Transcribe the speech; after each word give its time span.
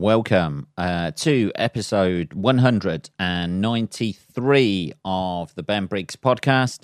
Welcome 0.00 0.68
uh, 0.78 1.10
to 1.16 1.50
episode 1.56 2.32
193 2.32 4.92
of 5.04 5.54
the 5.56 5.62
Ben 5.64 5.86
Briggs 5.86 6.14
podcast. 6.14 6.82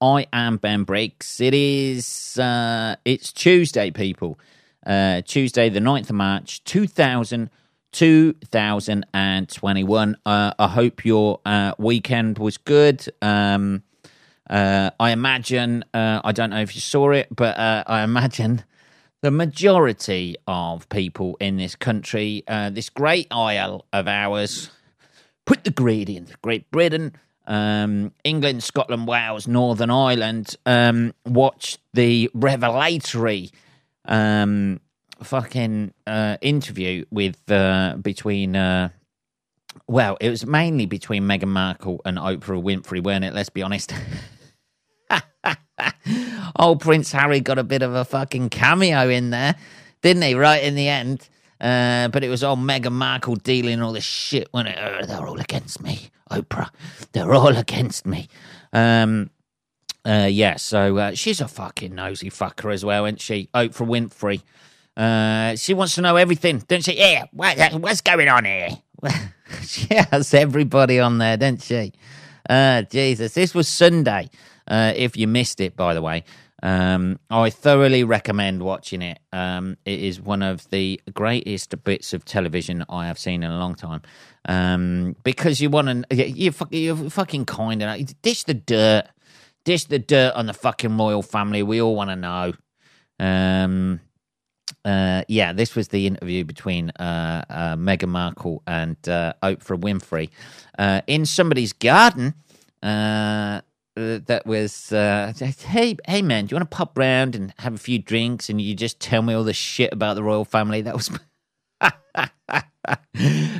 I 0.00 0.26
am 0.32 0.56
Ben 0.56 0.84
Briggs. 0.84 1.42
It 1.42 1.52
is 1.52 2.38
uh, 2.38 2.96
it's 3.04 3.34
Tuesday, 3.34 3.90
people. 3.90 4.40
Uh, 4.86 5.20
Tuesday, 5.20 5.68
the 5.68 5.80
9th 5.80 6.08
of 6.08 6.16
March, 6.16 6.64
2000, 6.64 7.50
2021. 7.92 10.16
Uh, 10.24 10.54
I 10.58 10.66
hope 10.66 11.04
your 11.04 11.40
uh, 11.44 11.74
weekend 11.76 12.38
was 12.38 12.56
good. 12.56 13.04
Um, 13.20 13.82
uh, 14.48 14.90
I 14.98 15.10
imagine, 15.10 15.84
I 15.92 16.32
don't 16.32 16.48
know 16.48 16.62
if 16.62 16.74
you 16.74 16.80
saw 16.80 17.10
it, 17.10 17.26
but 17.30 17.58
I 17.58 18.04
imagine 18.04 18.64
the 19.24 19.30
majority 19.30 20.36
of 20.46 20.86
people 20.90 21.34
in 21.40 21.56
this 21.56 21.74
country, 21.74 22.44
uh, 22.46 22.68
this 22.68 22.90
great 22.90 23.26
isle 23.30 23.86
of 23.90 24.06
ours, 24.06 24.68
put 25.46 25.64
the 25.64 25.70
gradient, 25.70 26.30
Great 26.42 26.70
Britain, 26.70 27.10
um, 27.46 28.12
England, 28.22 28.62
Scotland, 28.62 29.08
Wales, 29.08 29.48
Northern 29.48 29.88
Ireland, 29.88 30.56
um, 30.66 31.14
watched 31.24 31.78
the 31.94 32.30
revelatory 32.34 33.50
um, 34.04 34.78
fucking 35.22 35.94
uh, 36.06 36.36
interview 36.42 37.06
with 37.10 37.50
uh, 37.50 37.96
between. 38.02 38.54
Uh, 38.54 38.90
well, 39.86 40.18
it 40.20 40.28
was 40.28 40.44
mainly 40.44 40.84
between 40.84 41.22
Meghan 41.22 41.48
Markle 41.48 42.02
and 42.04 42.18
Oprah 42.18 42.62
Winfrey, 42.62 43.02
weren't 43.02 43.24
it? 43.24 43.32
Let's 43.32 43.48
be 43.48 43.62
honest. 43.62 43.94
Old 46.56 46.80
Prince 46.80 47.12
Harry 47.12 47.40
got 47.40 47.58
a 47.58 47.64
bit 47.64 47.82
of 47.82 47.94
a 47.94 48.04
fucking 48.04 48.50
cameo 48.50 49.08
in 49.08 49.30
there, 49.30 49.56
didn't 50.02 50.22
he? 50.22 50.34
Right 50.34 50.62
in 50.62 50.74
the 50.74 50.88
end. 50.88 51.28
Uh, 51.60 52.08
but 52.08 52.22
it 52.22 52.28
was 52.28 52.42
all 52.44 52.56
Meghan 52.56 52.92
Markle 52.92 53.36
dealing 53.36 53.80
all 53.80 53.92
this 53.92 54.04
shit 54.04 54.48
when 54.50 54.66
it, 54.66 54.76
uh, 54.76 55.06
they're 55.06 55.26
all 55.26 55.40
against 55.40 55.82
me. 55.82 56.10
Oprah, 56.30 56.68
they're 57.12 57.32
all 57.32 57.56
against 57.56 58.06
me. 58.06 58.28
Um, 58.72 59.30
uh, 60.04 60.28
yeah, 60.30 60.56
so 60.56 60.98
uh, 60.98 61.14
she's 61.14 61.40
a 61.40 61.48
fucking 61.48 61.94
nosy 61.94 62.28
fucker 62.28 62.72
as 62.72 62.84
well, 62.84 63.06
isn't 63.06 63.20
she? 63.20 63.48
Oprah 63.54 63.86
Winfrey. 63.86 64.42
Uh, 64.96 65.56
she 65.56 65.74
wants 65.74 65.94
to 65.94 66.02
know 66.02 66.16
everything, 66.16 66.58
doesn't 66.58 66.82
she? 66.82 66.98
Yeah, 66.98 67.24
what, 67.32 67.58
what's 67.80 68.00
going 68.00 68.28
on 68.28 68.44
here? 68.44 68.68
she 69.62 69.88
has 70.10 70.34
everybody 70.34 71.00
on 71.00 71.18
there, 71.18 71.36
doesn't 71.36 71.62
she? 71.62 71.92
Uh, 72.48 72.82
Jesus, 72.82 73.32
this 73.32 73.54
was 73.54 73.68
Sunday. 73.68 74.28
If 74.68 75.16
you 75.16 75.26
missed 75.28 75.60
it, 75.60 75.76
by 75.76 75.94
the 75.94 76.02
way, 76.02 76.24
um, 76.64 77.20
I 77.28 77.50
thoroughly 77.50 78.04
recommend 78.04 78.62
watching 78.62 79.02
it. 79.02 79.18
Um, 79.34 79.76
it 79.84 80.00
is 80.00 80.18
one 80.18 80.40
of 80.40 80.68
the 80.70 80.98
greatest 81.12 81.84
bits 81.84 82.14
of 82.14 82.24
television 82.24 82.86
I 82.88 83.06
have 83.06 83.18
seen 83.18 83.42
in 83.42 83.50
a 83.50 83.58
long 83.58 83.74
time. 83.74 84.00
Um, 84.48 85.14
because 85.24 85.60
you 85.60 85.68
want 85.68 86.08
to, 86.08 86.26
you, 86.26 86.54
you're 86.70 87.10
fucking 87.10 87.44
kind 87.44 87.82
of 87.82 88.22
dish 88.22 88.44
the 88.44 88.54
dirt, 88.54 89.04
dish 89.64 89.84
the 89.84 89.98
dirt 89.98 90.34
on 90.34 90.46
the 90.46 90.54
fucking 90.54 90.96
royal 90.96 91.22
family. 91.22 91.62
We 91.62 91.82
all 91.82 91.94
want 91.94 92.08
to 92.08 92.16
know. 92.16 92.52
Um, 93.20 94.00
uh, 94.86 95.22
yeah, 95.28 95.52
this 95.52 95.74
was 95.74 95.88
the 95.88 96.06
interview 96.06 96.44
between 96.44 96.88
uh, 96.90 97.44
uh, 97.50 97.76
Meghan 97.76 98.08
Markle 98.08 98.62
and 98.66 98.96
uh, 99.06 99.34
Oprah 99.42 99.78
Winfrey 99.78 100.30
uh, 100.78 101.02
in 101.06 101.26
somebody's 101.26 101.74
garden. 101.74 102.32
Uh, 103.96 104.18
that 104.26 104.44
was 104.44 104.92
uh, 104.92 105.32
hey 105.38 105.96
hey 106.08 106.20
man, 106.20 106.46
do 106.46 106.52
you 106.52 106.56
want 106.56 106.68
to 106.68 106.76
pop 106.76 106.98
round 106.98 107.36
and 107.36 107.54
have 107.58 107.74
a 107.74 107.78
few 107.78 107.96
drinks 108.00 108.48
and 108.48 108.60
you 108.60 108.74
just 108.74 108.98
tell 108.98 109.22
me 109.22 109.32
all 109.34 109.44
the 109.44 109.52
shit 109.52 109.92
about 109.92 110.14
the 110.14 110.22
royal 110.22 110.44
family? 110.44 110.82
That 110.82 110.96
was 110.96 111.10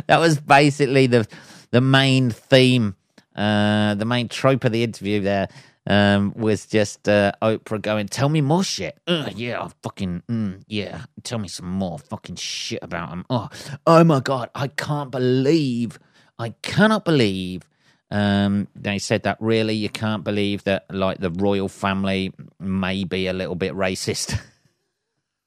that 0.08 0.18
was 0.18 0.40
basically 0.40 1.06
the 1.06 1.28
the 1.70 1.80
main 1.80 2.30
theme, 2.30 2.96
uh, 3.36 3.94
the 3.94 4.04
main 4.04 4.28
trope 4.28 4.64
of 4.64 4.72
the 4.72 4.82
interview. 4.82 5.20
There 5.20 5.48
um, 5.86 6.32
was 6.34 6.66
just 6.66 7.08
uh, 7.08 7.30
Oprah 7.40 7.80
going, 7.80 8.08
"Tell 8.08 8.28
me 8.28 8.40
more 8.40 8.64
shit." 8.64 8.98
yeah, 9.06 9.68
fucking 9.84 10.24
mm, 10.28 10.64
yeah. 10.66 11.04
Tell 11.22 11.38
me 11.38 11.46
some 11.46 11.70
more 11.70 12.00
fucking 12.00 12.36
shit 12.36 12.82
about 12.82 13.10
him. 13.10 13.24
Oh, 13.30 13.48
oh 13.86 14.02
my 14.02 14.18
god, 14.18 14.50
I 14.56 14.66
can't 14.66 15.12
believe, 15.12 15.98
I 16.40 16.50
cannot 16.62 17.04
believe 17.04 17.62
um, 18.10 18.68
they 18.74 18.98
said 18.98 19.24
that 19.24 19.38
really 19.40 19.74
you 19.74 19.88
can't 19.88 20.24
believe 20.24 20.64
that 20.64 20.84
like 20.90 21.18
the 21.18 21.30
royal 21.30 21.68
family 21.68 22.32
may 22.60 23.04
be 23.04 23.26
a 23.26 23.32
little 23.32 23.54
bit 23.54 23.72
racist. 23.72 24.38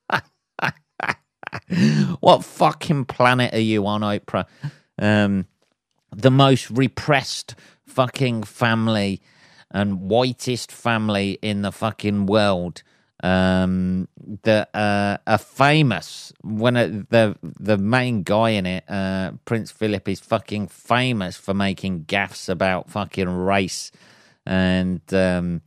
what 2.20 2.44
fucking 2.44 3.06
planet 3.06 3.54
are 3.54 3.60
you 3.60 3.86
on, 3.86 4.02
Oprah? 4.02 4.46
Um, 5.00 5.46
the 6.16 6.32
most 6.32 6.70
repressed 6.72 7.56
fucking 7.86 8.44
family 8.44 9.22
and 9.72 10.02
whitest 10.02 10.72
family 10.72 11.38
in 11.42 11.62
the 11.62 11.72
fucking 11.72 12.26
world 12.26 12.84
um, 13.24 14.08
that 14.44 14.70
uh, 14.76 15.18
are 15.26 15.38
famous. 15.38 16.34
When 16.44 16.76
the 17.10 17.38
the 17.42 17.78
main 17.78 18.24
guy 18.24 18.52
in 18.52 18.66
it, 18.66 18.84
uh, 18.90 19.32
Prince 19.46 19.72
Philip, 19.72 20.08
is 20.08 20.20
fucking 20.20 20.68
famous 20.68 21.36
for 21.38 21.54
making 21.54 22.04
gaffs 22.04 22.50
about 22.50 22.90
fucking 22.90 23.30
race 23.30 23.92
and 24.46 25.02
um, 25.14 25.62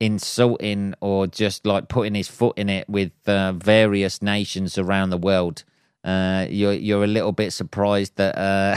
insulting 0.00 0.94
or 1.00 1.26
just 1.26 1.66
like 1.66 1.88
putting 1.88 2.14
his 2.14 2.28
foot 2.28 2.56
in 2.58 2.68
it 2.68 2.88
with 2.88 3.12
uh, 3.26 3.52
various 3.52 4.22
nations 4.22 4.78
around 4.78 5.10
the 5.10 5.18
world. 5.18 5.64
Uh, 6.04 6.46
you're 6.48 6.72
you're 6.72 7.04
a 7.04 7.08
little 7.08 7.32
bit 7.32 7.52
surprised 7.52 8.16
that, 8.16 8.38
uh, 8.38 8.76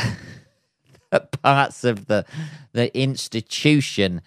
parts 1.41 1.83
of 1.83 2.07
the 2.07 2.25
the 2.73 2.95
institution 2.99 4.21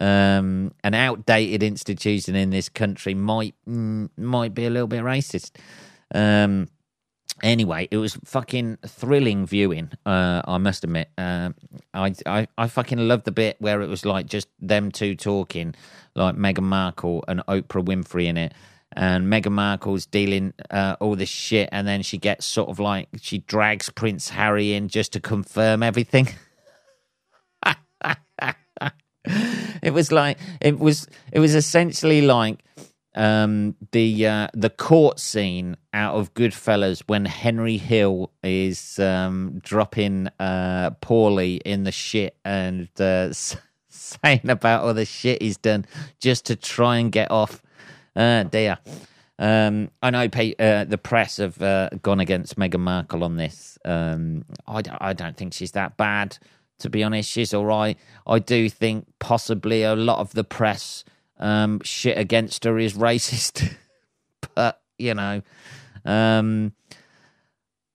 um, 0.00 0.72
an 0.84 0.94
outdated 0.94 1.62
institution 1.62 2.34
in 2.34 2.50
this 2.50 2.68
country 2.68 3.14
might 3.14 3.54
mm, 3.68 4.08
might 4.16 4.54
be 4.54 4.66
a 4.66 4.70
little 4.70 4.88
bit 4.88 5.02
racist. 5.02 5.52
Um, 6.14 6.68
anyway, 7.42 7.88
it 7.90 7.96
was 7.96 8.18
fucking 8.24 8.78
thrilling 8.86 9.46
viewing. 9.46 9.90
Uh, 10.04 10.42
I 10.44 10.58
must 10.58 10.84
admit, 10.84 11.08
uh, 11.18 11.50
I, 11.94 12.14
I 12.26 12.46
I 12.56 12.68
fucking 12.68 12.98
loved 12.98 13.24
the 13.24 13.32
bit 13.32 13.56
where 13.60 13.82
it 13.82 13.88
was 13.88 14.04
like 14.04 14.26
just 14.26 14.48
them 14.60 14.90
two 14.90 15.16
talking, 15.16 15.74
like 16.14 16.36
Meghan 16.36 16.64
Markle 16.64 17.24
and 17.28 17.40
Oprah 17.46 17.84
Winfrey 17.84 18.26
in 18.26 18.36
it. 18.36 18.54
And 18.92 19.28
Meghan 19.28 19.52
Markle's 19.52 20.06
dealing 20.06 20.52
uh, 20.70 20.96
all 20.98 21.14
this 21.14 21.28
shit, 21.28 21.68
and 21.70 21.86
then 21.86 22.02
she 22.02 22.18
gets 22.18 22.44
sort 22.44 22.70
of 22.70 22.80
like 22.80 23.08
she 23.20 23.38
drags 23.38 23.88
Prince 23.88 24.30
Harry 24.30 24.72
in 24.72 24.88
just 24.88 25.12
to 25.12 25.20
confirm 25.20 25.84
everything. 25.84 26.28
it 29.82 29.92
was 29.92 30.12
like 30.12 30.38
it 30.60 30.78
was 30.78 31.06
it 31.32 31.40
was 31.40 31.54
essentially 31.54 32.22
like 32.22 32.62
um, 33.14 33.76
the 33.92 34.26
uh, 34.26 34.48
the 34.54 34.70
court 34.70 35.18
scene 35.18 35.76
out 35.92 36.14
of 36.14 36.32
Goodfellas 36.34 37.02
when 37.06 37.24
Henry 37.24 37.76
Hill 37.76 38.30
is 38.42 38.98
um, 38.98 39.60
dropping 39.62 40.28
uh, 40.38 40.90
Paulie 41.02 41.60
in 41.64 41.84
the 41.84 41.92
shit 41.92 42.36
and 42.44 42.88
uh, 43.00 43.32
saying 43.88 44.48
about 44.48 44.84
all 44.84 44.94
the 44.94 45.04
shit 45.04 45.42
he's 45.42 45.56
done 45.56 45.86
just 46.20 46.46
to 46.46 46.56
try 46.56 46.98
and 46.98 47.10
get 47.10 47.30
off. 47.30 47.62
Uh, 48.14 48.44
dear. 48.44 48.78
Um, 49.38 49.90
I 50.02 50.10
know 50.10 50.24
uh, 50.24 50.84
the 50.84 51.00
press 51.02 51.38
have 51.38 51.60
uh, 51.62 51.88
gone 52.02 52.20
against 52.20 52.58
Meghan 52.58 52.80
Markle 52.80 53.24
on 53.24 53.38
this. 53.38 53.78
Um, 53.86 54.44
I, 54.66 54.82
I 55.00 55.14
don't 55.14 55.34
think 55.34 55.54
she's 55.54 55.72
that 55.72 55.96
bad 55.96 56.36
to 56.80 56.90
be 56.90 57.02
honest. 57.02 57.30
She's 57.30 57.54
all 57.54 57.64
right. 57.64 57.98
I 58.26 58.38
do 58.38 58.68
think 58.68 59.06
possibly 59.18 59.82
a 59.82 59.94
lot 59.94 60.18
of 60.18 60.32
the 60.32 60.44
press 60.44 61.04
um, 61.38 61.80
shit 61.84 62.18
against 62.18 62.64
her 62.64 62.78
is 62.78 62.94
racist, 63.08 63.74
but 64.54 64.80
you 64.98 65.14
know, 65.14 65.42
um, 66.04 66.72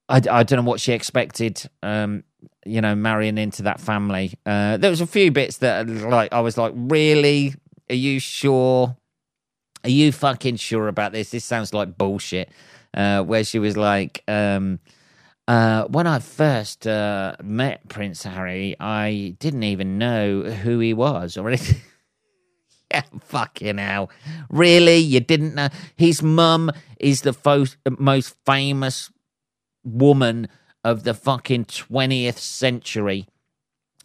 I, 0.10 0.22
I 0.30 0.44
don't 0.44 0.64
know 0.64 0.70
what 0.70 0.80
she 0.80 0.94
expected. 0.94 1.70
Um, 1.84 2.24
you 2.66 2.82
know, 2.82 2.96
marrying 2.96 3.38
into 3.38 3.64
that 3.64 3.80
family. 3.80 4.34
Uh, 4.46 4.78
there 4.78 4.90
was 4.90 5.02
a 5.02 5.08
few 5.08 5.32
bits 5.32 5.58
that 5.58 5.88
like 5.88 6.34
I 6.34 6.40
was 6.42 6.58
like, 6.58 6.74
really? 6.76 7.54
Are 7.90 7.96
you 7.96 8.20
sure? 8.20 8.98
Are 9.84 9.90
you 9.90 10.12
fucking 10.12 10.56
sure 10.56 10.88
about 10.88 11.12
this? 11.12 11.30
This 11.30 11.46
sounds 11.46 11.74
like 11.74 11.98
bullshit. 11.98 12.50
Uh, 12.94 13.22
where 13.22 13.44
she 13.44 13.60
was 13.60 13.76
like, 13.76 14.24
um, 14.28 14.80
uh, 15.48 15.86
when 15.86 16.08
I 16.08 16.20
first 16.20 16.88
uh, 16.88 17.36
met 17.44 17.88
Prince 17.88 18.24
Harry, 18.24 18.76
I 18.80 19.36
didn't 19.40 19.64
even 19.64 19.98
know 19.98 20.42
who 20.42 20.80
he 20.80 20.94
was 20.94 21.38
or 21.38 21.48
anything. 21.48 21.82
yeah, 22.92 23.04
fucking 23.22 23.78
hell. 23.78 24.10
Really? 24.50 24.98
You 24.98 25.20
didn't 25.20 25.56
know? 25.56 25.70
His 25.96 26.24
mum 26.24 26.72
is 27.00 27.22
the 27.22 27.34
fo- 27.34 27.66
most 28.00 28.36
famous 28.46 29.12
woman 29.84 30.48
of 30.84 31.04
the 31.04 31.14
fucking 31.14 31.66
20th 31.66 32.38
century. 32.38 33.28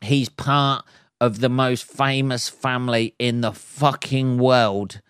He's 0.02 0.28
part 0.28 0.84
of 1.20 1.40
the 1.40 1.48
most 1.48 1.84
famous 1.84 2.48
family 2.48 3.14
in 3.18 3.40
the 3.40 3.52
fucking 3.52 4.38
world. 4.38 5.00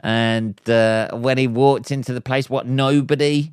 And 0.00 0.58
uh, 0.68 1.10
when 1.12 1.38
he 1.38 1.46
walked 1.48 1.90
into 1.90 2.12
the 2.12 2.20
place, 2.20 2.48
what, 2.48 2.66
nobody 2.66 3.52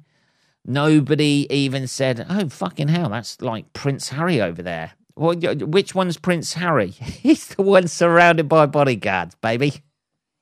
Nobody 0.66 1.48
even 1.50 1.88
said, 1.88 2.26
"Oh 2.30 2.50
fucking 2.50 2.88
hell, 2.88 3.10
that's 3.10 3.42
like 3.42 3.72
Prince 3.74 4.10
Harry 4.10 4.42
over 4.42 4.62
there." 4.62 4.94
Well, 5.16 5.36
which 5.36 5.96
one's 5.96 6.18
Prince 6.18 6.54
Harry? 6.54 6.90
He's 6.92 7.48
the 7.48 7.62
one 7.62 7.88
surrounded 7.88 8.50
by 8.50 8.66
bodyguards, 8.66 9.36
baby. 9.36 9.82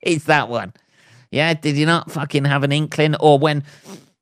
He's 0.00 0.24
that 0.24 0.48
one. 0.48 0.72
Yeah, 1.30 1.54
did 1.54 1.76
you 1.76 1.86
not 1.86 2.10
fucking 2.10 2.44
have 2.44 2.64
an 2.64 2.72
inkling? 2.72 3.14
Or 3.16 3.38
when 3.38 3.64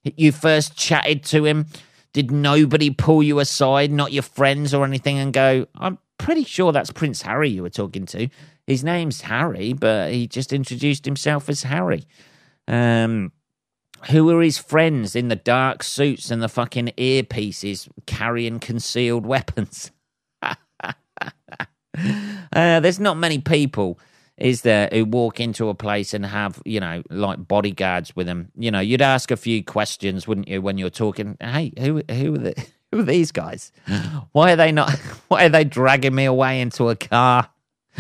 you 0.03 0.33
first 0.33 0.77
chatted 0.77 1.25
to 1.25 1.45
him, 1.45 1.67
did 2.13 2.31
nobody 2.31 2.91
pull 2.91 3.23
you 3.23 3.39
aside, 3.39 3.91
not 3.91 4.13
your 4.13 4.23
friends 4.23 4.75
or 4.75 4.85
anything, 4.85 5.19
and 5.19 5.33
go, 5.33 5.67
I'm 5.75 5.99
pretty 6.19 6.45
sure 6.45 6.73
that's 6.73 6.91
Prince 6.91 7.23
Harry 7.23 7.51
you 7.51 7.63
were 7.63 7.71
talking 7.71 8.07
to. 8.07 8.29
His 8.67 8.85
name's 8.85 9.23
Harry, 9.23 9.73
but 9.73 10.13
he 10.13 10.27
just 10.27 10.53
introduced 10.53 11.05
himself 11.05 11.49
as 11.49 11.63
Harry. 11.65 12.05
Um, 12.69 13.33
who 14.11 14.29
are 14.31 14.43
his 14.43 14.59
friends 14.59 15.15
in 15.15 15.29
the 15.29 15.37
dark 15.37 15.83
suits 15.83 16.31
and 16.31 16.43
the 16.43 16.49
fucking 16.49 16.93
earpieces 16.99 17.89
carrying 18.07 18.59
concealed 18.59 19.27
weapons? 19.27 19.91
uh, 20.43 20.55
there's 22.53 23.01
not 23.01 23.17
many 23.17 23.39
people, 23.39 23.99
is 24.37 24.63
there, 24.63 24.89
who 24.93 25.05
walk 25.05 25.41
into 25.41 25.69
a 25.69 25.75
place 25.75 26.15
and 26.15 26.27
have, 26.27 26.61
you 26.65 26.81
know, 26.81 27.03
like 27.11 27.47
bodyguards 27.47 28.17
with 28.17 28.27
them. 28.27 28.51
You 28.57 28.71
know, 28.71 28.81
you'd 28.81 29.03
ask 29.03 29.31
a 29.31 29.37
few 29.37 29.63
questions, 29.65 30.27
wouldn't 30.27 30.49
you, 30.49 30.61
when 30.61 30.79
you're 30.79 30.91
talking, 30.91 31.37
hey, 31.41 31.73
who, 31.79 32.03
who 32.11 32.35
are 32.35 32.39
the. 32.39 32.67
Who 32.93 32.99
are 33.01 33.05
these 33.05 33.33
guys? 33.33 33.73
Why 34.33 34.53
are 34.53 34.57
they 34.57 34.71
not? 34.71 34.91
Why 35.29 35.47
are 35.47 35.49
they 35.49 35.65
dragging 35.65 36.15
me 36.15 36.27
away 36.27 36.61
into 36.61 36.91
a 36.91 36.97
car? 36.97 37.49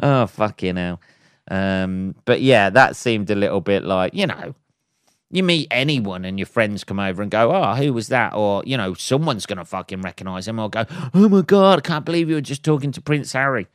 oh 0.00 0.26
fucking 0.28 0.76
hell! 0.76 1.00
Um, 1.52 2.14
but 2.24 2.40
yeah, 2.40 2.70
that 2.70 2.96
seemed 2.96 3.28
a 3.28 3.34
little 3.34 3.60
bit 3.60 3.84
like, 3.84 4.14
you 4.14 4.26
know, 4.26 4.54
you 5.30 5.42
meet 5.42 5.68
anyone 5.70 6.24
and 6.24 6.38
your 6.38 6.46
friends 6.46 6.82
come 6.82 6.98
over 6.98 7.20
and 7.20 7.30
go, 7.30 7.52
oh, 7.54 7.74
who 7.74 7.92
was 7.92 8.08
that? 8.08 8.32
Or, 8.32 8.62
you 8.64 8.78
know, 8.78 8.94
someone's 8.94 9.44
going 9.44 9.58
to 9.58 9.66
fucking 9.66 10.00
recognize 10.00 10.48
him 10.48 10.58
or 10.58 10.70
go, 10.70 10.86
oh 11.12 11.28
my 11.28 11.42
God, 11.42 11.80
I 11.80 11.82
can't 11.82 12.06
believe 12.06 12.30
you 12.30 12.36
were 12.36 12.40
just 12.40 12.64
talking 12.64 12.90
to 12.92 13.02
Prince 13.02 13.34
Harry. 13.34 13.66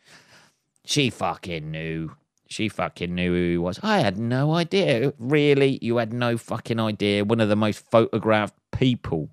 She 0.86 1.12
fucking 1.12 1.70
knew. 1.70 2.16
She 2.48 2.68
fucking 2.68 3.14
knew 3.14 3.32
who 3.32 3.52
he 3.52 3.58
was. 3.60 3.80
I 3.84 4.00
had 4.00 4.18
no 4.18 4.56
idea. 4.56 5.14
Really? 5.20 5.78
You 5.80 5.98
had 5.98 6.12
no 6.12 6.36
fucking 6.36 6.80
idea. 6.80 7.26
One 7.26 7.42
of 7.42 7.50
the 7.50 7.56
most 7.56 7.86
photographed 7.92 8.56
people 8.72 9.30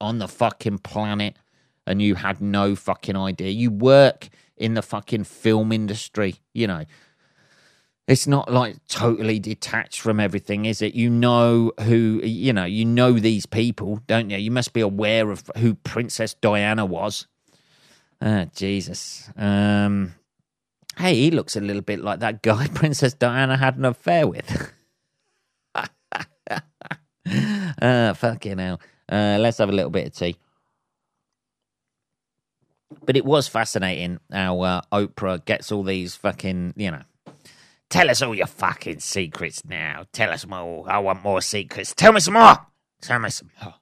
on 0.00 0.18
the 0.18 0.28
fucking 0.28 0.78
planet 0.78 1.36
and 1.84 2.00
you 2.00 2.14
had 2.14 2.40
no 2.40 2.76
fucking 2.76 3.16
idea. 3.16 3.50
You 3.50 3.72
work 3.72 4.28
in 4.56 4.74
the 4.74 4.82
fucking 4.82 5.24
film 5.24 5.72
industry, 5.72 6.36
you 6.52 6.68
know 6.68 6.84
it's 8.10 8.26
not 8.26 8.52
like 8.52 8.74
totally 8.88 9.38
detached 9.38 10.00
from 10.00 10.18
everything, 10.18 10.64
is 10.64 10.82
it? 10.82 10.94
You 10.94 11.08
know 11.08 11.70
who, 11.82 12.20
you 12.24 12.52
know, 12.52 12.64
you 12.64 12.84
know 12.84 13.12
these 13.12 13.46
people, 13.46 14.00
don't 14.08 14.30
you? 14.30 14.36
You 14.36 14.50
must 14.50 14.72
be 14.72 14.80
aware 14.80 15.30
of 15.30 15.48
who 15.56 15.76
Princess 15.76 16.34
Diana 16.34 16.84
was. 16.84 17.28
Ah, 18.20 18.46
Jesus. 18.52 19.30
Um, 19.36 20.16
hey, 20.98 21.14
he 21.14 21.30
looks 21.30 21.54
a 21.54 21.60
little 21.60 21.82
bit 21.82 22.00
like 22.00 22.18
that 22.18 22.42
guy 22.42 22.66
Princess 22.74 23.14
Diana 23.14 23.56
had 23.56 23.76
an 23.76 23.84
affair 23.84 24.26
with. 24.26 24.72
ah, 25.76 25.88
fucking 28.16 28.58
hell. 28.58 28.80
Uh, 29.08 29.36
let's 29.38 29.58
have 29.58 29.68
a 29.68 29.72
little 29.72 29.88
bit 29.88 30.08
of 30.08 30.14
tea. 30.14 30.34
But 33.06 33.16
it 33.16 33.24
was 33.24 33.46
fascinating 33.46 34.18
how 34.32 34.62
uh, 34.62 34.80
Oprah 34.92 35.44
gets 35.44 35.70
all 35.70 35.84
these 35.84 36.16
fucking, 36.16 36.74
you 36.76 36.90
know, 36.90 37.02
Tell 37.90 38.08
us 38.08 38.22
all 38.22 38.36
your 38.36 38.46
fucking 38.46 39.00
secrets 39.00 39.64
now. 39.64 40.06
Tell 40.12 40.30
us 40.30 40.46
more. 40.46 40.88
I 40.88 41.00
want 41.00 41.24
more 41.24 41.42
secrets. 41.42 41.92
Tell 41.92 42.12
me 42.12 42.20
some 42.20 42.34
more. 42.34 42.56
Tell 43.02 43.18
me 43.18 43.30
some 43.30 43.50
more. 43.60 43.74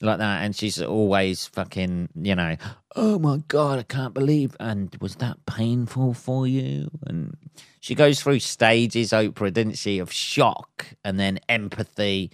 Like 0.00 0.18
that. 0.18 0.44
And 0.44 0.54
she's 0.54 0.80
always 0.80 1.46
fucking, 1.46 2.10
you 2.14 2.36
know, 2.36 2.56
oh 2.94 3.18
my 3.18 3.42
God, 3.48 3.80
I 3.80 3.82
can't 3.82 4.14
believe. 4.14 4.56
And 4.60 4.96
was 5.00 5.16
that 5.16 5.44
painful 5.46 6.14
for 6.14 6.46
you? 6.46 6.90
And 7.06 7.36
she 7.80 7.96
goes 7.96 8.20
through 8.20 8.38
stages, 8.38 9.10
Oprah, 9.10 9.52
didn't 9.52 9.78
she, 9.78 9.98
of 9.98 10.12
shock 10.12 10.86
and 11.04 11.18
then 11.18 11.40
empathy. 11.48 12.30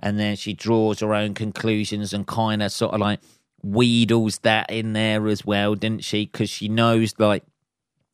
And 0.00 0.20
then 0.20 0.36
she 0.36 0.52
draws 0.52 1.00
her 1.00 1.14
own 1.14 1.32
conclusions 1.32 2.12
and 2.12 2.26
kind 2.26 2.62
of 2.62 2.70
sort 2.72 2.92
of 2.92 3.00
like 3.00 3.20
wheedles 3.64 4.40
that 4.40 4.70
in 4.70 4.92
there 4.92 5.28
as 5.28 5.46
well, 5.46 5.74
didn't 5.74 6.04
she? 6.04 6.26
Because 6.26 6.50
she 6.50 6.68
knows 6.68 7.14
like 7.18 7.42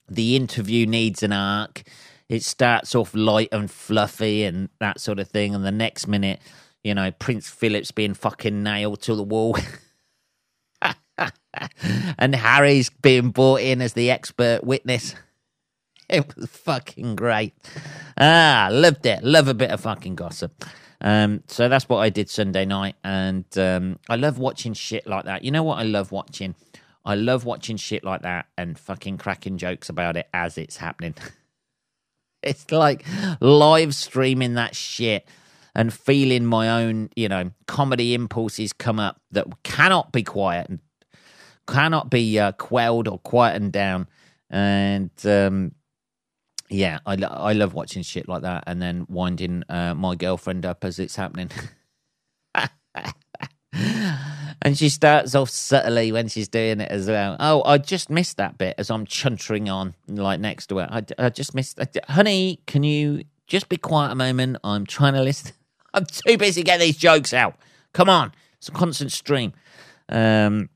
the 0.09 0.37
interview 0.37 0.87
needs 0.87 1.23
an 1.25 1.33
arc 1.33 1.83
it 2.29 2.43
starts 2.43 2.95
off 2.95 3.15
light 3.15 3.49
and 3.53 3.71
fluffy 3.71 4.45
and 4.45 4.69
that 4.81 5.01
sort 5.01 5.19
of 5.19 5.29
thing, 5.29 5.55
and 5.55 5.65
the 5.65 5.73
next 5.73 6.07
minute, 6.07 6.41
you 6.83 6.95
know, 6.95 7.11
Prince 7.13 7.49
Philip's 7.49 7.91
being 7.91 8.15
fucking 8.15 8.63
nailed 8.63 9.03
to 9.03 9.15
the 9.15 9.23
wall. 9.23 9.57
and 12.19 12.35
Harry's 12.35 12.91
being 12.91 13.31
brought 13.31 13.61
in 13.61 13.81
as 13.81 13.93
the 13.93 14.11
expert 14.11 14.65
witness. 14.65 15.15
It 16.07 16.37
was 16.37 16.51
fucking 16.51 17.17
great. 17.17 17.55
Ah, 18.19 18.69
loved 18.71 19.07
it. 19.07 19.25
Love 19.25 19.49
a 19.49 19.55
bit 19.55 19.71
of 19.71 19.81
fucking 19.81 20.17
gossip. 20.17 20.63
Um, 21.01 21.43
so 21.47 21.71
that's 21.71 21.89
what 21.89 22.01
I 22.01 22.11
did 22.11 22.29
Sunday 22.29 22.67
night, 22.67 22.97
and 23.03 23.47
um, 23.57 23.99
I 24.09 24.17
love 24.17 24.39
watching 24.39 24.75
shit 24.75 25.07
like 25.07 25.25
that. 25.25 25.45
You 25.45 25.51
know 25.51 25.63
what 25.63 25.79
I 25.79 25.83
love 25.83 26.13
watching? 26.13 26.55
I 27.07 27.15
love 27.15 27.47
watching 27.47 27.79
shit 27.79 28.05
like 28.05 28.21
that 28.21 28.47
and 28.57 28.79
fucking 28.79 29.17
cracking 29.17 29.57
jokes 29.57 29.89
about 29.89 30.17
it 30.19 30.29
as 30.33 30.59
it's 30.59 30.77
happening. 30.77 31.15
it's 32.47 32.71
like 32.71 33.05
live 33.41 33.95
streaming 33.95 34.55
that 34.55 34.77
shit 34.77 35.27
and 35.75 35.93
feeling 35.93 36.45
my 36.45 36.83
own, 36.83 37.11
you 37.17 37.29
know, 37.29 37.51
comedy 37.67 38.15
impulses 38.15 38.73
come 38.73 39.01
up 39.01 39.21
that 39.33 39.47
cannot 39.65 40.13
be 40.13 40.23
quiet 40.23 40.69
and 40.69 40.79
cannot 41.67 42.11
be 42.11 42.39
uh, 42.39 42.53
quelled 42.53 43.09
or 43.09 43.19
quietened 43.19 43.73
down. 43.73 44.07
And 44.51 45.11
um, 45.25 45.73
yeah, 46.71 47.01
I, 47.07 47.15
I 47.15 47.53
love 47.55 47.75
watching 47.75 48.03
shit 48.03 48.29
like 48.29 48.43
that 48.43 48.65
and 48.67 48.81
then 48.81 49.07
winding 49.09 49.65
uh, 49.69 49.95
my 49.95 50.15
girlfriend 50.15 50.65
up 50.65 50.85
as 50.85 50.99
it's 50.99 51.17
happening. 51.17 51.51
and 54.65 54.79
she 54.79 54.89
starts 54.89 55.35
off 55.35 55.51
subtly 55.51 56.11
when 56.11 56.27
she's 56.29 56.49
doing 56.49 56.81
it 56.81 56.91
as 56.91 57.07
well. 57.07 57.37
Oh, 57.39 57.63
I 57.65 57.77
just 57.77 58.09
missed 58.09 58.39
that 58.39 58.57
bit 58.57 58.75
as 58.79 58.91
I'm 58.91 59.05
chuntering 59.07 59.71
on, 59.71 59.95
like 60.09 60.41
next 60.41 60.69
to 60.69 60.79
her. 60.79 60.89
I, 60.91 61.05
I 61.19 61.29
just 61.29 61.55
missed. 61.55 61.79
honey, 62.09 62.61
can 62.67 62.83
you 62.83 63.25
just 63.47 63.69
be 63.69 63.77
quiet 63.77 64.13
a 64.13 64.15
moment? 64.15 64.57
I'm 64.65 64.87
trying 64.87 65.13
to 65.13 65.23
listen. 65.23 65.53
I'm 65.95 66.07
too 66.07 66.39
busy 66.39 66.63
getting 66.63 66.87
these 66.87 66.97
jokes 66.97 67.35
out. 67.35 67.57
Come 67.93 68.09
on, 68.09 68.33
it's 68.57 68.69
a 68.69 68.73
constant 68.73 69.13
stream. 69.13 69.53
Um. 70.09 70.71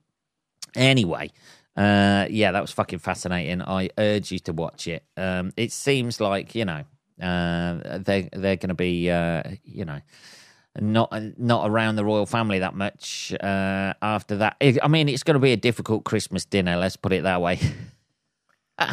Anyway, 0.77 1.31
uh, 1.77 2.27
yeah, 2.29 2.53
that 2.53 2.61
was 2.61 2.71
fucking 2.71 2.99
fascinating. 2.99 3.63
I 3.63 3.89
urge 3.97 4.31
you 4.31 4.39
to 4.41 4.53
watch 4.53 4.87
it. 4.87 5.03
Um, 5.17 5.53
it 5.57 5.73
seems 5.73 6.21
like 6.21 6.55
you 6.55 6.67
know, 6.67 6.85
uh, 7.23 7.99
they 7.99 8.29
they're 8.33 8.57
going 8.57 8.69
to 8.69 8.75
be, 8.75 9.11
uh, 9.11 9.43
you 9.65 9.87
know 9.87 10.01
not 10.81 11.13
not 11.39 11.69
around 11.69 11.97
the 11.97 12.05
royal 12.05 12.27
family 12.27 12.59
that 12.61 12.75
much 12.75 13.33
uh, 13.41 13.95
after 14.03 14.37
that. 14.37 14.57
I 14.61 14.89
mean, 14.89 15.09
it's 15.09 15.23
going 15.23 15.35
to 15.35 15.41
be 15.41 15.53
a 15.53 15.57
difficult 15.57 16.05
Christmas 16.05 16.45
dinner. 16.45 16.77
Let's 16.77 16.97
put 16.97 17.13
it 17.13 17.23
that 17.25 17.41
way. 17.41 17.59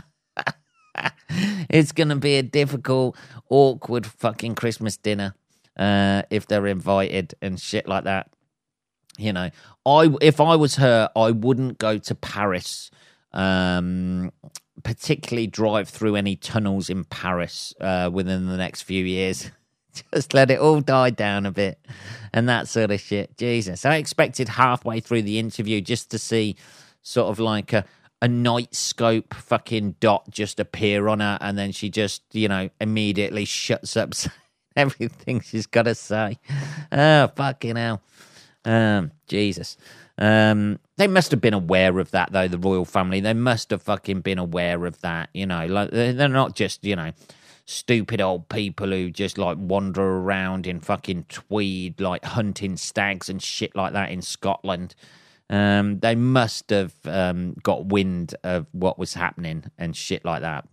it's 1.69 1.91
going 1.91 2.09
to 2.09 2.15
be 2.15 2.35
a 2.35 2.43
difficult, 2.43 3.17
awkward 3.49 4.05
fucking 4.05 4.55
Christmas 4.55 4.97
dinner 4.97 5.35
uh, 5.77 6.23
if 6.29 6.47
they're 6.47 6.67
invited 6.67 7.35
and 7.41 7.59
shit 7.59 7.87
like 7.87 8.05
that. 8.05 8.29
You 9.17 9.33
know, 9.33 9.49
I 9.85 10.09
if 10.21 10.41
I 10.41 10.55
was 10.55 10.75
her, 10.75 11.09
I 11.15 11.31
wouldn't 11.31 11.77
go 11.77 11.97
to 11.97 12.15
Paris. 12.15 12.91
Um, 13.31 14.31
particularly 14.83 15.47
drive 15.47 15.89
through 15.89 16.15
any 16.15 16.35
tunnels 16.35 16.89
in 16.89 17.03
Paris 17.05 17.73
uh, 17.81 18.09
within 18.11 18.47
the 18.47 18.55
next 18.57 18.83
few 18.83 19.03
years. 19.03 19.51
just 20.13 20.33
let 20.33 20.51
it 20.51 20.59
all 20.59 20.81
die 20.81 21.09
down 21.09 21.45
a 21.45 21.51
bit 21.51 21.79
and 22.33 22.49
that 22.49 22.67
sort 22.67 22.91
of 22.91 22.99
shit. 22.99 23.37
Jesus. 23.37 23.85
I 23.85 23.95
expected 23.95 24.49
halfway 24.49 24.99
through 24.99 25.23
the 25.23 25.39
interview 25.39 25.81
just 25.81 26.11
to 26.11 26.19
see 26.19 26.55
sort 27.01 27.29
of 27.29 27.39
like 27.39 27.73
a, 27.73 27.85
a 28.21 28.27
night 28.27 28.75
scope 28.75 29.33
fucking 29.33 29.95
dot 29.99 30.29
just 30.29 30.59
appear 30.59 31.07
on 31.07 31.19
her 31.19 31.37
and 31.41 31.57
then 31.57 31.71
she 31.71 31.89
just, 31.89 32.23
you 32.33 32.47
know, 32.47 32.69
immediately 32.81 33.45
shuts 33.45 33.95
up 33.95 34.13
everything 34.75 35.39
she's 35.39 35.67
got 35.67 35.83
to 35.83 35.95
say. 35.95 36.37
Oh, 36.91 37.27
fucking 37.35 37.75
hell. 37.75 38.01
Um, 38.63 39.11
Jesus. 39.27 39.77
Um, 40.17 40.79
they 40.97 41.07
must 41.07 41.31
have 41.31 41.41
been 41.41 41.53
aware 41.53 41.99
of 41.99 42.11
that, 42.11 42.31
though, 42.31 42.47
the 42.47 42.57
royal 42.57 42.85
family. 42.85 43.19
They 43.19 43.33
must 43.33 43.69
have 43.69 43.81
fucking 43.81 44.21
been 44.21 44.39
aware 44.39 44.85
of 44.85 45.01
that, 45.01 45.29
you 45.33 45.45
know. 45.45 45.65
Like, 45.65 45.91
they're 45.91 46.29
not 46.29 46.55
just, 46.55 46.83
you 46.85 46.95
know 46.95 47.11
stupid 47.65 48.21
old 48.21 48.49
people 48.49 48.87
who 48.89 49.11
just 49.11 49.37
like 49.37 49.57
wander 49.59 50.03
around 50.03 50.67
in 50.67 50.79
fucking 50.79 51.25
tweed, 51.29 51.99
like 52.01 52.25
hunting 52.25 52.77
stags 52.77 53.29
and 53.29 53.41
shit 53.41 53.75
like 53.75 53.93
that 53.93 54.11
in 54.11 54.21
Scotland. 54.21 54.95
Um, 55.49 55.99
they 55.99 56.15
must 56.15 56.69
have 56.71 56.93
um, 57.05 57.55
got 57.63 57.87
wind 57.87 58.35
of 58.43 58.67
what 58.73 58.99
was 58.99 59.13
happening 59.15 59.65
and 59.77 59.95
shit 59.95 60.25
like 60.25 60.41
that. 60.41 60.67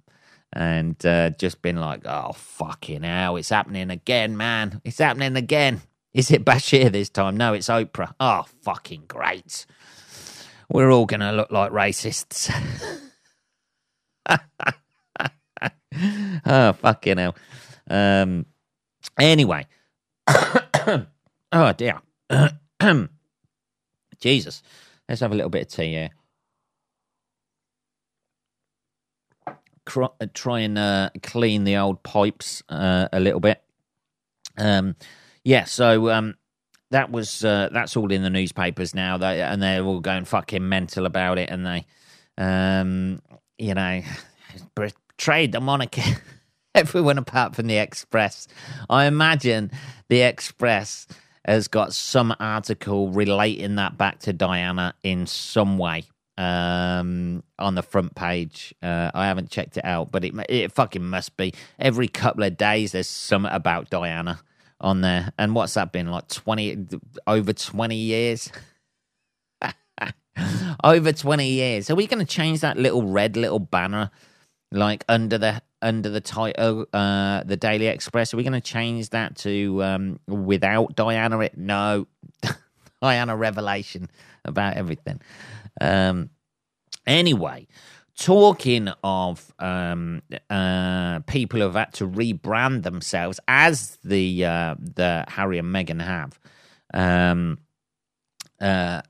and 0.53 1.05
uh, 1.07 1.31
just 1.31 1.63
been 1.63 1.77
like, 1.77 2.03
oh, 2.07 2.33
fucking 2.33 3.03
hell, 3.05 3.37
it's 3.37 3.51
happening 3.51 3.91
again, 3.91 4.37
man. 4.37 4.81
It's 4.85 4.99
happening 4.99 5.37
again. 5.37 5.83
Is 6.15 6.31
it 6.31 6.45
Bashir 6.45 6.93
this 6.93 7.09
time? 7.11 7.37
No, 7.39 7.55
it's 7.55 7.69
Oprah. 7.69 8.15
Oh, 8.21 8.45
fucking 8.63 9.05
great. 9.09 9.67
We're 10.71 10.91
all 10.91 11.07
going 11.07 11.21
to 11.21 11.33
look 11.33 11.51
like 11.53 11.73
racists. 11.73 12.53
oh, 16.47 16.73
fucking 16.75 17.19
hell. 17.19 17.37
Um, 17.89 18.47
anyway. 19.19 19.67
oh, 20.27 21.73
dear. 21.77 22.01
Jesus. 24.21 24.63
Let's 25.09 25.21
have 25.21 25.33
a 25.33 25.35
little 25.35 25.51
bit 25.51 25.63
of 25.63 25.69
tea 25.69 25.93
here. 25.93 26.11
try 30.33 30.61
and 30.61 30.79
uh, 30.79 31.11
clean 31.23 31.65
the 31.65 31.77
old 31.77 32.03
pipes 32.03 32.63
uh, 32.69 33.09
a 33.13 33.21
little 33.21 33.41
bit. 33.41 33.63
Um, 34.57 34.97
yeah, 35.45 35.65
so 35.65 36.11
um, 36.11 36.35
that 36.91 37.11
was 37.11 37.45
uh, 37.45 37.69
that's 37.73 37.97
all 37.97 38.13
in 38.13 38.23
the 38.23 38.31
newspapers 38.31 38.95
now, 38.95 39.19
they, 39.19 39.43
and 39.43 39.63
they're 39.63 39.83
all 39.83 40.01
going 40.01 40.25
fucking 40.25 40.67
mental 40.67 41.07
about 41.07 41.39
it, 41.39 41.51
and 41.51 41.67
they, 41.67 41.87
um, 42.39 43.21
you 43.59 43.75
know, 43.75 44.03
betrayed 45.17 45.53
the 45.53 45.61
monarchy. 45.61 46.03
Everyone 46.75 47.19
apart 47.19 47.55
from 47.55 47.67
the 47.67 47.77
Express. 47.77 48.49
I 48.89 49.05
imagine 49.05 49.71
the 50.09 50.23
Express 50.23 51.07
has 51.45 51.69
got 51.69 51.93
some 51.93 52.35
article 52.41 53.11
relating 53.11 53.75
that 53.77 53.99
back 53.99 54.21
to 54.21 54.33
Diana 54.33 54.95
in 55.03 55.27
some 55.27 55.77
way 55.77 56.05
um, 56.39 57.43
on 57.59 57.75
the 57.75 57.83
front 57.83 58.15
page. 58.15 58.75
Uh, 58.83 59.11
I 59.13 59.27
haven't 59.27 59.51
checked 59.51 59.77
it 59.77 59.85
out, 59.85 60.11
but 60.11 60.25
it 60.25 60.35
it 60.49 60.73
fucking 60.73 61.05
must 61.05 61.37
be. 61.37 61.53
Every 61.79 62.09
couple 62.09 62.45
of 62.45 62.57
days, 62.57 62.93
there's 62.93 63.09
something 63.09 63.53
about 63.53 63.91
Diana 63.91 64.41
on 64.81 65.03
there. 65.03 65.33
And 65.39 65.55
what's 65.55 65.75
that 65.75 65.93
been 65.93 66.11
like 66.11 66.29
twenty 66.29 66.87
over 67.27 67.53
twenty 67.53 67.97
years? 67.97 68.51
over 70.85 71.13
twenty 71.13 71.51
years. 71.51 71.91
Are 71.91 71.95
we 71.97 72.07
going 72.07 72.25
to 72.25 72.33
change 72.33 72.61
that 72.61 72.79
little 72.79 73.03
red 73.03 73.37
little 73.37 73.59
banner 73.59 74.11
like 74.73 75.05
under 75.09 75.39
the 75.39 75.63
under 75.81 76.09
the 76.09 76.21
title, 76.21 76.87
uh, 76.93 77.43
the 77.45 77.57
Daily 77.57 77.87
Express? 77.87 78.33
Are 78.33 78.37
we 78.37 78.43
going 78.43 78.53
to 78.53 78.61
change 78.61 79.11
that 79.11 79.37
to 79.39 79.83
um, 79.83 80.21
without 80.27 80.95
Diana? 80.97 81.39
It 81.41 81.57
no, 81.57 82.07
Diana 83.03 83.37
revelation 83.37 84.09
about 84.45 84.77
everything. 84.77 85.21
Um, 85.81 86.31
anyway, 87.07 87.67
talking 88.19 88.89
of 89.03 89.53
um, 89.59 90.23
uh, 90.51 91.21
people 91.21 91.61
who 91.61 91.67
have 91.67 91.75
had 91.75 91.93
to 91.95 92.07
rebrand 92.07 92.83
themselves 92.83 93.41
as 93.49 93.99
the 94.05 94.45
uh, 94.45 94.75
the 94.79 95.25
Harry 95.29 95.59
and 95.59 95.75
Meghan 95.75 96.03
have. 96.03 96.39
Um, 96.95 97.59
uh, 98.63 99.03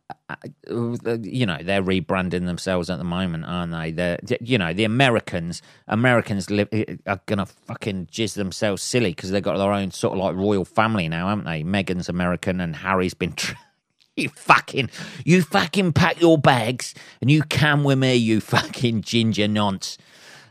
you 1.23 1.45
know 1.45 1.59
they're 1.63 1.83
rebranding 1.83 2.47
themselves 2.47 2.89
at 2.89 2.97
the 2.97 3.05
moment, 3.05 3.45
aren't 3.45 3.73
they? 3.73 3.91
They're, 3.91 4.19
you 4.41 4.57
know, 4.57 4.73
the 4.73 4.85
Americans, 4.85 5.61
Americans 5.87 6.51
live, 6.51 6.69
are 7.07 7.21
gonna 7.27 7.45
fucking 7.45 8.07
jizz 8.07 8.35
themselves 8.35 8.83
silly 8.83 9.11
because 9.11 9.31
they've 9.31 9.43
got 9.43 9.59
their 9.59 9.73
own 9.73 9.91
sort 9.91 10.15
of 10.15 10.25
like 10.25 10.35
royal 10.35 10.65
family 10.65 11.07
now, 11.07 11.29
haven't 11.29 11.45
they? 11.45 11.63
Meghan's 11.63 12.09
American 12.09 12.61
and 12.61 12.75
Harry's 12.75 13.15
been. 13.15 13.35
Tra- 13.35 13.59
you 14.17 14.31
fucking, 14.31 14.91
you 15.25 15.43
fucking 15.43 15.93
pack 15.93 16.21
your 16.21 16.39
bags 16.39 16.95
and 17.21 17.31
you 17.31 17.43
come 17.43 17.85
with 17.85 17.99
me, 17.99 18.15
you 18.15 18.41
fucking 18.41 19.03
ginger 19.03 19.49
nonce. 19.49 19.99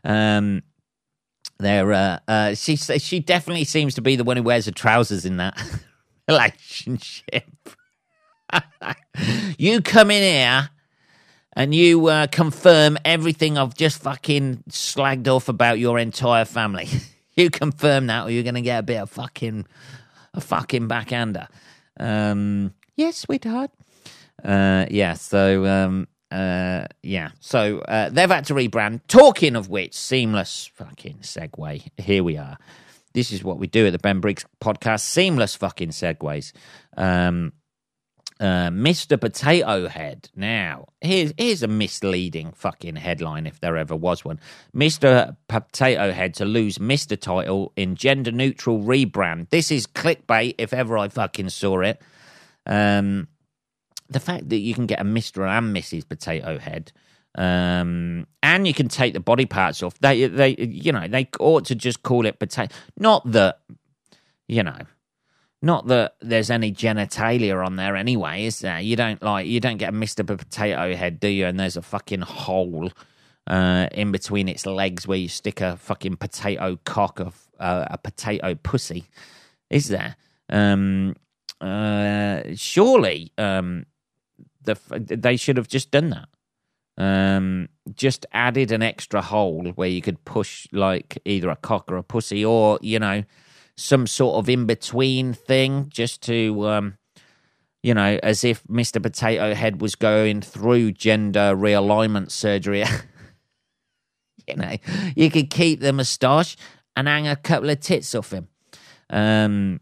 Um, 0.03 0.61
there, 1.59 1.91
uh, 1.91 2.19
uh, 2.27 2.53
she 2.53 2.75
she 2.75 3.19
definitely 3.19 3.65
seems 3.65 3.95
to 3.95 4.01
be 4.01 4.15
the 4.15 4.23
one 4.23 4.37
who 4.37 4.43
wears 4.43 4.65
the 4.65 4.71
trousers 4.71 5.25
in 5.25 5.37
that 5.37 5.59
relationship. 6.27 7.45
you 9.57 9.81
come 9.81 10.11
in 10.11 10.23
here 10.23 10.69
and 11.53 11.75
you 11.75 12.07
uh, 12.07 12.27
confirm 12.27 12.97
everything 13.03 13.57
I've 13.57 13.75
just 13.75 14.01
fucking 14.01 14.63
slagged 14.69 15.27
off 15.27 15.49
about 15.49 15.79
your 15.79 15.99
entire 15.99 16.45
family. 16.45 16.87
you 17.35 17.49
confirm 17.49 18.07
that, 18.07 18.25
or 18.25 18.31
you're 18.31 18.43
going 18.43 18.55
to 18.55 18.61
get 18.61 18.79
a 18.79 18.83
bit 18.83 19.01
of 19.01 19.09
fucking 19.09 19.65
a 20.33 20.41
fucking 20.41 20.87
backhander. 20.87 21.47
Um, 21.99 22.73
yes, 22.95 23.17
sweetheart. 23.17 23.71
Uh, 24.43 24.85
yeah, 24.89 25.13
so 25.13 25.65
um, 25.65 26.07
uh, 26.31 26.85
yeah, 27.03 27.31
so 27.39 27.79
uh, 27.79 28.09
they've 28.09 28.29
had 28.29 28.45
to 28.45 28.53
rebrand. 28.53 29.01
Talking 29.07 29.55
of 29.55 29.69
which, 29.69 29.93
seamless 29.93 30.71
fucking 30.73 31.19
segue. 31.19 31.89
Here 31.97 32.23
we 32.23 32.37
are. 32.37 32.57
This 33.13 33.33
is 33.33 33.43
what 33.43 33.59
we 33.59 33.67
do 33.67 33.85
at 33.85 33.91
the 33.91 33.99
Ben 33.99 34.21
Briggs 34.21 34.45
podcast. 34.61 35.01
Seamless 35.01 35.55
fucking 35.55 35.89
segues. 35.89 36.53
Um, 36.95 37.51
uh, 38.41 38.71
Mr. 38.71 39.21
Potato 39.21 39.87
Head. 39.87 40.29
Now, 40.35 40.87
here's 40.99 41.31
here's 41.37 41.61
a 41.61 41.67
misleading 41.67 42.53
fucking 42.53 42.95
headline 42.95 43.45
if 43.45 43.59
there 43.59 43.77
ever 43.77 43.95
was 43.95 44.25
one. 44.25 44.39
Mr. 44.75 45.37
Potato 45.47 46.11
Head 46.11 46.33
to 46.35 46.45
lose 46.45 46.79
Mr. 46.79 47.19
title 47.19 47.71
in 47.75 47.95
gender 47.95 48.31
neutral 48.31 48.81
rebrand. 48.81 49.51
This 49.51 49.69
is 49.69 49.85
clickbait 49.85 50.55
if 50.57 50.73
ever 50.73 50.97
I 50.97 51.07
fucking 51.07 51.49
saw 51.49 51.81
it. 51.81 52.01
Um, 52.65 53.27
the 54.09 54.19
fact 54.19 54.49
that 54.49 54.57
you 54.57 54.73
can 54.73 54.87
get 54.87 54.99
a 54.99 55.03
Mister 55.03 55.45
and 55.45 55.75
Mrs. 55.75 56.09
Potato 56.09 56.57
Head, 56.57 56.91
um, 57.35 58.25
and 58.41 58.67
you 58.67 58.73
can 58.73 58.87
take 58.87 59.13
the 59.13 59.19
body 59.19 59.45
parts 59.45 59.83
off. 59.83 59.99
They, 59.99 60.25
they, 60.25 60.55
you 60.57 60.91
know, 60.91 61.07
they 61.07 61.29
ought 61.39 61.65
to 61.65 61.75
just 61.75 62.01
call 62.01 62.25
it 62.25 62.39
potato. 62.39 62.73
Not 62.97 63.31
that, 63.31 63.59
you 64.47 64.63
know, 64.63 64.79
not 65.61 65.87
that 65.87 66.15
there's 66.21 66.49
any 66.49 66.71
genitalia 66.71 67.65
on 67.65 67.75
there 67.75 67.95
anyway, 67.95 68.45
is 68.45 68.59
there? 68.59 68.79
You 68.79 68.95
don't 68.95 69.21
like, 69.21 69.47
you 69.47 69.59
don't 69.59 69.77
get 69.77 69.89
a 69.89 69.91
Mister 69.93 70.23
Potato 70.23 70.95
Head, 70.95 71.19
do 71.19 71.27
you? 71.27 71.45
And 71.45 71.59
there's 71.59 71.77
a 71.77 71.81
fucking 71.81 72.21
hole 72.21 72.91
uh, 73.47 73.87
in 73.91 74.11
between 74.11 74.47
its 74.47 74.65
legs 74.65 75.07
where 75.07 75.17
you 75.17 75.27
stick 75.27 75.61
a 75.61 75.77
fucking 75.77 76.17
potato 76.17 76.79
cock 76.85 77.19
of 77.19 77.35
uh, 77.59 77.85
a 77.89 77.97
potato 77.97 78.55
pussy, 78.55 79.05
is 79.69 79.87
there? 79.87 80.15
Um, 80.49 81.15
uh, 81.59 82.41
surely 82.55 83.31
um, 83.37 83.85
the 84.63 84.77
they 84.97 85.37
should 85.37 85.57
have 85.57 85.67
just 85.67 85.91
done 85.91 86.09
that. 86.09 86.27
Um, 86.97 87.69
just 87.95 88.25
added 88.31 88.71
an 88.71 88.83
extra 88.83 89.21
hole 89.21 89.71
where 89.75 89.87
you 89.87 90.01
could 90.01 90.23
push 90.25 90.67
like 90.71 91.17
either 91.25 91.49
a 91.49 91.55
cock 91.55 91.91
or 91.91 91.97
a 91.97 92.03
pussy, 92.03 92.43
or 92.43 92.79
you 92.81 92.99
know, 92.99 93.23
some 93.75 94.07
sort 94.07 94.35
of 94.35 94.49
in 94.49 94.65
between 94.65 95.33
thing, 95.33 95.87
just 95.89 96.21
to 96.23 96.67
um, 96.67 96.97
you 97.83 97.93
know, 97.93 98.19
as 98.21 98.43
if 98.43 98.67
Mister 98.69 98.99
Potato 98.99 99.53
Head 99.53 99.81
was 99.81 99.95
going 99.95 100.41
through 100.41 100.93
gender 100.93 101.55
realignment 101.55 102.31
surgery. 102.31 102.83
you 104.47 104.55
know, 104.55 104.75
you 105.15 105.29
could 105.29 105.49
keep 105.49 105.79
the 105.79 105.93
moustache 105.93 106.55
and 106.95 107.07
hang 107.07 107.27
a 107.27 107.35
couple 107.35 107.69
of 107.69 107.79
tits 107.79 108.13
off 108.13 108.31
him. 108.31 108.47
Um, 109.09 109.81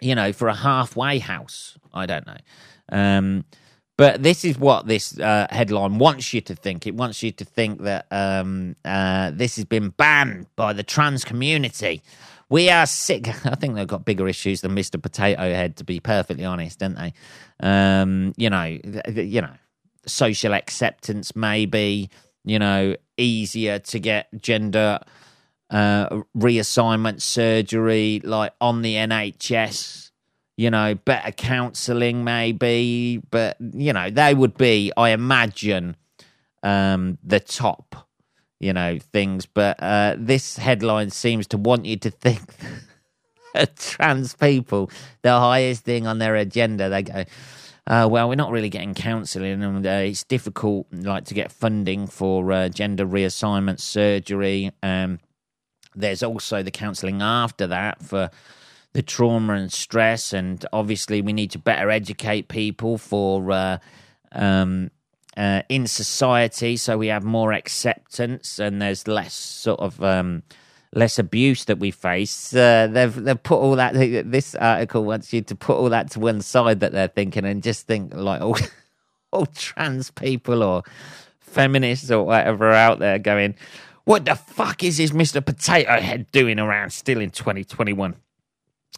you 0.00 0.14
know, 0.14 0.32
for 0.32 0.48
a 0.48 0.54
halfway 0.54 1.18
house. 1.18 1.76
I 1.92 2.06
don't 2.06 2.26
know. 2.26 2.36
Um, 2.90 3.44
but 3.96 4.22
this 4.22 4.44
is 4.44 4.56
what 4.56 4.86
this 4.86 5.18
uh, 5.18 5.48
headline 5.50 5.98
wants 5.98 6.32
you 6.32 6.40
to 6.42 6.54
think. 6.54 6.86
It 6.86 6.94
wants 6.94 7.22
you 7.22 7.32
to 7.32 7.44
think 7.44 7.82
that 7.82 8.06
um, 8.12 8.76
uh, 8.84 9.32
this 9.32 9.56
has 9.56 9.64
been 9.64 9.88
banned 9.90 10.46
by 10.54 10.72
the 10.72 10.84
trans 10.84 11.24
community. 11.24 12.02
We 12.50 12.70
are 12.70 12.86
sick. 12.86 13.28
I 13.46 13.54
think 13.54 13.74
they've 13.74 13.86
got 13.86 14.04
bigger 14.04 14.28
issues 14.28 14.60
than 14.60 14.74
Mr. 14.74 15.00
Potato 15.00 15.42
Head, 15.42 15.76
to 15.76 15.84
be 15.84 16.00
perfectly 16.00 16.44
honest, 16.44 16.78
don't 16.78 16.94
they? 16.94 17.12
Um, 17.60 18.32
you 18.36 18.50
know, 18.50 18.78
you 19.14 19.42
know, 19.42 19.54
social 20.06 20.54
acceptance 20.54 21.34
maybe. 21.36 22.10
You 22.44 22.58
know, 22.58 22.96
easier 23.18 23.78
to 23.78 23.98
get 24.00 24.28
gender 24.40 25.00
uh, 25.70 26.22
reassignment 26.36 27.20
surgery, 27.20 28.20
like 28.24 28.52
on 28.60 28.82
the 28.82 28.94
NHS, 28.94 30.10
you 30.56 30.70
know, 30.70 30.94
better 30.94 31.30
counselling 31.30 32.24
maybe, 32.24 33.22
but 33.30 33.56
you 33.60 33.92
know, 33.92 34.10
they 34.10 34.34
would 34.34 34.56
be, 34.56 34.92
I 34.96 35.10
imagine, 35.10 35.96
um, 36.62 37.18
the 37.22 37.40
top, 37.40 38.07
you 38.60 38.72
know, 38.72 38.98
things. 39.12 39.46
But 39.46 39.82
uh, 39.82 40.16
this 40.18 40.56
headline 40.56 41.10
seems 41.10 41.46
to 41.48 41.58
want 41.58 41.84
you 41.84 41.96
to 41.98 42.10
think 42.10 42.42
trans 43.76 44.34
people, 44.34 44.90
the 45.22 45.32
highest 45.32 45.84
thing 45.84 46.06
on 46.06 46.18
their 46.18 46.36
agenda, 46.36 46.88
they 46.88 47.02
go. 47.02 47.24
Uh, 47.86 48.06
well, 48.10 48.28
we're 48.28 48.34
not 48.34 48.50
really 48.50 48.68
getting 48.68 48.92
counselling, 48.92 49.62
and 49.62 49.86
uh, 49.86 49.90
it's 49.90 50.22
difficult, 50.22 50.86
like 50.92 51.24
to 51.24 51.32
get 51.32 51.50
funding 51.50 52.06
for 52.06 52.52
uh, 52.52 52.68
gender 52.68 53.06
reassignment 53.06 53.80
surgery. 53.80 54.70
Um, 54.82 55.20
there's 55.94 56.22
also 56.22 56.62
the 56.62 56.70
counselling 56.70 57.22
after 57.22 57.66
that 57.66 58.02
for 58.02 58.30
the 58.92 59.00
trauma 59.00 59.54
and 59.54 59.72
stress, 59.72 60.34
and 60.34 60.64
obviously 60.70 61.22
we 61.22 61.32
need 61.32 61.50
to 61.52 61.58
better 61.58 61.90
educate 61.90 62.48
people 62.48 62.98
for 62.98 63.50
uh, 63.50 63.78
um, 64.32 64.90
uh, 65.38 65.62
in 65.68 65.86
society, 65.86 66.76
so 66.76 66.98
we 66.98 67.06
have 67.06 67.22
more 67.22 67.52
acceptance 67.52 68.58
and 68.58 68.82
there's 68.82 69.06
less 69.06 69.32
sort 69.32 69.78
of 69.78 70.02
um, 70.02 70.42
less 70.92 71.16
abuse 71.16 71.64
that 71.66 71.78
we 71.78 71.92
face. 71.92 72.52
Uh, 72.52 72.88
they've 72.90 73.14
they've 73.14 73.42
put 73.42 73.58
all 73.58 73.76
that. 73.76 73.94
This 73.94 74.56
article 74.56 75.04
wants 75.04 75.32
you 75.32 75.42
to 75.42 75.54
put 75.54 75.76
all 75.76 75.90
that 75.90 76.10
to 76.10 76.20
one 76.20 76.42
side 76.42 76.80
that 76.80 76.90
they're 76.90 77.06
thinking 77.06 77.44
and 77.44 77.62
just 77.62 77.86
think 77.86 78.12
like 78.14 78.40
all 78.40 78.56
all 79.32 79.46
trans 79.46 80.10
people 80.10 80.62
or 80.62 80.82
feminists 81.38 82.10
or 82.10 82.24
whatever 82.24 82.72
out 82.72 82.98
there 82.98 83.20
going, 83.20 83.54
what 84.04 84.24
the 84.24 84.34
fuck 84.34 84.82
is 84.82 84.96
this 84.96 85.12
Mister 85.12 85.40
Potato 85.40 86.00
Head 86.00 86.26
doing 86.32 86.58
around 86.58 86.90
still 86.90 87.20
in 87.20 87.30
2021? 87.30 88.16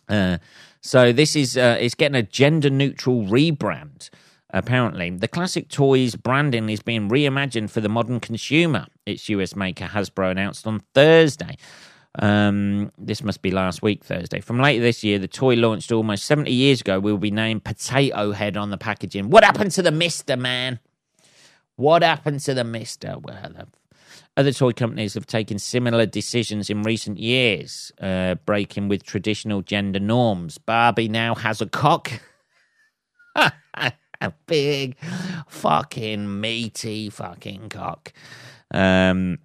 Uh, 0.08 0.38
so 0.80 1.12
this 1.12 1.36
is 1.36 1.58
uh, 1.58 1.76
it's 1.78 1.94
getting 1.94 2.16
a 2.16 2.22
gender 2.22 2.70
neutral 2.70 3.24
rebrand. 3.24 4.08
Apparently, 4.52 5.10
the 5.10 5.28
classic 5.28 5.68
toys 5.68 6.16
branding 6.16 6.68
is 6.68 6.82
being 6.82 7.08
reimagined 7.08 7.70
for 7.70 7.80
the 7.80 7.88
modern 7.88 8.20
consumer. 8.20 8.86
Its 9.06 9.28
US 9.28 9.54
maker 9.54 9.86
Hasbro 9.86 10.30
announced 10.30 10.66
on 10.66 10.80
Thursday. 10.94 11.56
Um, 12.18 12.90
this 12.98 13.22
must 13.22 13.40
be 13.40 13.50
last 13.50 13.82
week, 13.82 14.04
Thursday. 14.04 14.40
From 14.40 14.58
later 14.58 14.82
this 14.82 15.04
year, 15.04 15.18
the 15.18 15.28
toy 15.28 15.54
launched 15.54 15.92
almost 15.92 16.24
70 16.24 16.50
years 16.52 16.80
ago 16.80 16.98
will 16.98 17.18
be 17.18 17.30
named 17.30 17.64
Potato 17.64 18.32
Head 18.32 18.56
on 18.56 18.70
the 18.70 18.78
packaging. 18.78 19.30
What 19.30 19.44
happened 19.44 19.70
to 19.72 19.82
the 19.82 19.92
Mister 19.92 20.36
Man? 20.36 20.80
What 21.76 22.02
happened 22.02 22.40
to 22.40 22.54
the 22.54 22.64
Mister? 22.64 23.16
Well, 23.18 23.52
the 23.54 23.68
other 24.36 24.52
toy 24.52 24.72
companies 24.72 25.14
have 25.14 25.26
taken 25.26 25.58
similar 25.58 26.06
decisions 26.06 26.68
in 26.68 26.82
recent 26.82 27.18
years, 27.18 27.92
uh, 28.00 28.34
breaking 28.46 28.88
with 28.88 29.04
traditional 29.04 29.62
gender 29.62 30.00
norms. 30.00 30.58
Barbie 30.58 31.08
now 31.08 31.34
has 31.36 31.60
a 31.60 31.66
cock. 31.66 32.10
a 34.20 34.32
big 34.46 34.96
fucking 35.48 36.40
meaty 36.40 37.10
fucking 37.10 37.68
cock. 37.68 38.12
Um, 38.72 39.38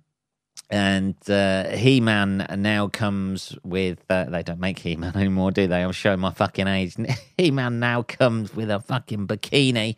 and 0.70 1.16
uh, 1.30 1.70
He 1.70 2.02
Man 2.02 2.46
now 2.58 2.88
comes 2.88 3.56
with. 3.64 4.00
Uh, 4.10 4.26
they 4.26 4.44
don't 4.44 4.60
make 4.60 4.80
He 4.80 4.96
Man 4.96 5.16
anymore, 5.16 5.52
do 5.52 5.68
they? 5.68 5.84
I'm 5.84 5.92
showing 5.92 6.20
my 6.20 6.32
fucking 6.32 6.68
age. 6.68 6.96
He 7.38 7.52
Man 7.52 7.80
now 7.80 8.02
comes 8.02 8.56
with 8.56 8.70
a 8.70 8.80
fucking 8.80 9.28
bikini 9.28 9.96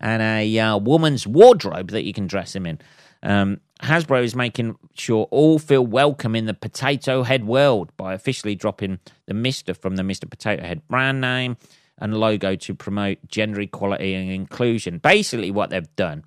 and 0.00 0.22
a 0.22 0.58
uh, 0.58 0.78
woman's 0.78 1.26
wardrobe 1.26 1.90
that 1.90 2.04
you 2.04 2.12
can 2.12 2.26
dress 2.26 2.54
him 2.54 2.66
in. 2.66 2.78
Um, 3.22 3.60
Hasbro 3.82 4.22
is 4.24 4.34
making 4.34 4.76
sure 4.94 5.26
all 5.30 5.58
feel 5.58 5.84
welcome 5.84 6.34
in 6.34 6.46
the 6.46 6.54
Potato 6.54 7.22
Head 7.24 7.44
world 7.44 7.94
by 7.96 8.14
officially 8.14 8.54
dropping 8.54 9.00
the 9.26 9.34
Mister 9.34 9.74
from 9.74 9.96
the 9.96 10.02
Mister 10.02 10.26
Potato 10.26 10.62
Head 10.62 10.86
brand 10.88 11.20
name 11.20 11.56
and 11.98 12.16
logo 12.16 12.54
to 12.56 12.74
promote 12.74 13.18
gender 13.28 13.60
equality 13.60 14.14
and 14.14 14.30
inclusion. 14.30 14.98
Basically, 14.98 15.50
what 15.50 15.70
they've 15.70 15.96
done, 15.96 16.24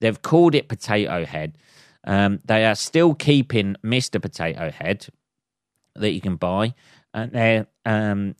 they've 0.00 0.20
called 0.20 0.54
it 0.54 0.68
Potato 0.68 1.24
Head. 1.24 1.58
Um, 2.04 2.40
they 2.44 2.64
are 2.64 2.74
still 2.74 3.14
keeping 3.14 3.76
Mr. 3.84 4.20
Potato 4.22 4.70
Head 4.70 5.08
that 5.94 6.12
you 6.12 6.20
can 6.20 6.36
buy, 6.36 6.74
and 7.12 7.32
they're 7.32 7.66
um, 7.84 8.36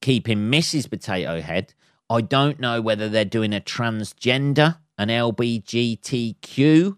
keeping 0.00 0.50
Mrs. 0.50 0.88
Potato 0.88 1.40
Head. 1.40 1.74
I 2.08 2.20
don't 2.20 2.60
know 2.60 2.80
whether 2.80 3.08
they're 3.08 3.24
doing 3.24 3.52
a 3.52 3.60
transgender, 3.60 4.78
an 4.96 5.08
LBGTQ 5.08 6.96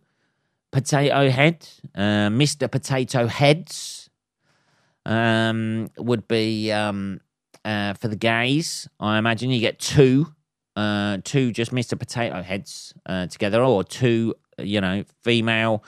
potato 0.70 1.30
head, 1.30 1.66
uh, 1.94 2.28
Mr. 2.28 2.70
Potato 2.70 3.26
Heads 3.26 4.10
um, 5.06 5.90
would 5.96 6.28
be 6.28 6.70
um, 6.72 7.20
uh, 7.64 7.94
for 7.94 8.08
the 8.08 8.16
gays. 8.16 8.88
I 9.00 9.18
imagine 9.18 9.50
you 9.50 9.60
get 9.60 9.78
two, 9.78 10.32
uh, 10.76 11.18
two 11.24 11.52
just 11.52 11.72
Mr. 11.72 11.98
Potato 11.98 12.42
Heads 12.42 12.94
uh, 13.06 13.26
together, 13.26 13.62
or 13.62 13.84
two, 13.84 14.34
you 14.58 14.80
know, 14.80 15.04
female 15.22 15.84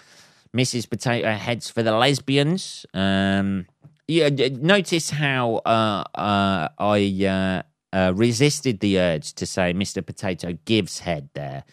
Mrs. 0.57 0.89
Potato 0.89 1.31
Heads 1.33 1.71
for 1.71 1.83
the 1.83 1.93
lesbians. 1.93 2.87
Um, 2.95 3.67
yeah, 4.09 4.29
notice 4.29 5.11
how 5.11 5.57
uh, 5.65 6.05
uh, 6.15 6.69
I 6.79 7.63
uh, 7.93 8.13
resisted 8.15 8.81
the 8.81 8.99
urge 8.99 9.35
to 9.35 9.47
say 9.47 9.73
Mr. 9.73 10.05
Potato 10.05 10.59
gives 10.65 11.01
head 11.01 11.29
there. 11.35 11.65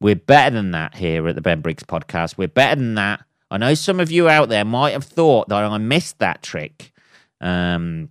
We're 0.00 0.16
better 0.16 0.54
than 0.54 0.72
that 0.72 0.94
here 0.94 1.26
at 1.28 1.34
the 1.34 1.40
Ben 1.40 1.60
Briggs 1.60 1.82
podcast. 1.82 2.36
We're 2.36 2.48
better 2.48 2.76
than 2.76 2.94
that. 2.94 3.24
I 3.50 3.58
know 3.58 3.74
some 3.74 4.00
of 4.00 4.10
you 4.10 4.28
out 4.28 4.48
there 4.48 4.64
might 4.64 4.92
have 4.92 5.04
thought 5.04 5.48
that 5.48 5.62
I 5.62 5.78
missed 5.78 6.18
that 6.18 6.42
trick. 6.42 6.92
Um, 7.40 8.08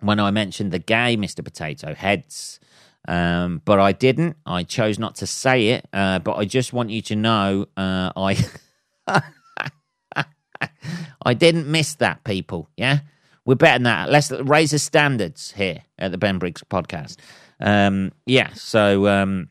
when 0.00 0.20
I 0.20 0.30
mentioned 0.30 0.72
the 0.72 0.78
gay 0.78 1.16
Mr. 1.16 1.44
Potato 1.44 1.94
Heads. 1.94 2.60
Um, 3.08 3.62
but 3.64 3.80
I 3.80 3.92
didn't. 3.92 4.36
I 4.44 4.62
chose 4.62 4.98
not 4.98 5.16
to 5.16 5.26
say 5.26 5.68
it. 5.68 5.88
Uh, 5.92 6.18
but 6.18 6.36
I 6.36 6.44
just 6.44 6.72
want 6.72 6.90
you 6.90 7.02
to 7.02 7.16
know 7.16 7.66
uh, 7.76 8.12
I 8.16 8.36
I 11.24 11.34
didn't 11.34 11.70
miss 11.70 11.94
that, 11.96 12.24
people. 12.24 12.68
Yeah, 12.76 13.00
we're 13.44 13.54
better 13.54 13.76
than 13.76 13.84
that. 13.84 14.10
Let's 14.10 14.30
raise 14.30 14.70
the 14.72 14.78
standards 14.78 15.52
here 15.52 15.82
at 15.98 16.10
the 16.10 16.18
Ben 16.18 16.38
Briggs 16.38 16.62
podcast. 16.70 17.16
Um, 17.60 18.12
yeah, 18.26 18.52
so 18.54 19.06
um, 19.08 19.48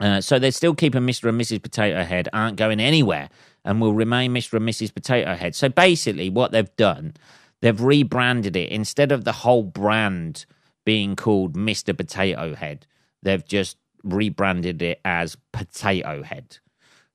uh, 0.00 0.20
so 0.20 0.38
they're 0.38 0.52
still 0.52 0.74
keeping 0.74 1.02
Mr. 1.02 1.28
and 1.28 1.40
Mrs. 1.40 1.62
Potato 1.62 2.02
Head, 2.02 2.28
aren't 2.32 2.56
going 2.56 2.80
anywhere, 2.80 3.28
and 3.64 3.80
will 3.80 3.94
remain 3.94 4.32
Mr. 4.32 4.54
and 4.54 4.68
Mrs. 4.68 4.94
Potato 4.94 5.34
Head. 5.34 5.54
So 5.54 5.68
basically, 5.68 6.30
what 6.30 6.52
they've 6.52 6.74
done 6.76 7.14
They've 7.60 7.80
rebranded 7.80 8.56
it 8.56 8.70
instead 8.70 9.12
of 9.12 9.24
the 9.24 9.32
whole 9.32 9.62
brand 9.62 10.46
being 10.84 11.16
called 11.16 11.54
Mr. 11.54 11.96
Potato 11.96 12.54
Head. 12.54 12.86
They've 13.22 13.44
just 13.44 13.76
rebranded 14.02 14.80
it 14.82 15.00
as 15.04 15.36
Potato 15.52 16.22
Head. 16.22 16.58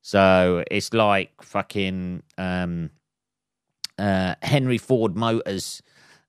So 0.01 0.63
it's 0.69 0.93
like 0.93 1.41
fucking 1.41 2.21
um, 2.37 2.91
uh, 3.97 4.35
Henry 4.43 4.77
Ford 4.77 5.15
Motors, 5.15 5.81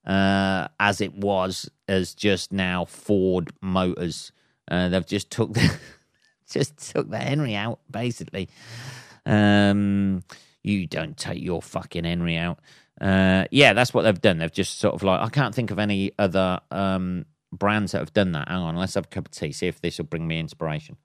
uh, 0.07 0.68
as 0.81 1.02
it 1.02 1.14
was, 1.14 1.70
as 1.87 2.14
just 2.14 2.52
now 2.52 2.87
Ford 2.87 3.50
Motors. 3.61 4.33
Uh, 4.68 4.88
they've 4.88 5.07
just 5.07 5.31
took 5.31 5.52
the 5.52 5.79
just 6.50 6.90
took 6.90 7.11
the 7.11 7.18
Henry 7.18 7.55
out, 7.55 7.81
basically. 7.90 8.48
Um, 9.26 10.22
you 10.62 10.87
don't 10.87 11.16
take 11.16 11.42
your 11.42 11.61
fucking 11.61 12.05
Henry 12.05 12.38
out 12.38 12.59
uh, 13.01 13.45
yeah, 13.51 13.73
that's 13.73 13.95
what 13.95 14.03
they've 14.03 14.21
done. 14.21 14.39
They've 14.39 14.53
just 14.53 14.79
sort 14.79 14.95
of 14.95 15.03
like 15.03 15.21
I 15.21 15.29
can't 15.29 15.55
think 15.55 15.71
of 15.71 15.79
any 15.79 16.13
other 16.19 16.61
um, 16.71 17.27
brands 17.53 17.93
that 17.93 17.99
have 18.01 18.13
done 18.13 18.33
that. 18.33 18.49
Hang 18.49 18.59
on, 18.59 18.77
let's 18.77 18.95
have 18.95 19.07
a 19.07 19.09
cup 19.09 19.27
of 19.27 19.33
tea. 19.33 19.53
See 19.53 19.67
if 19.67 19.81
this 19.81 19.99
will 19.99 20.07
bring 20.07 20.27
me 20.27 20.41
inspiration. 20.41 20.97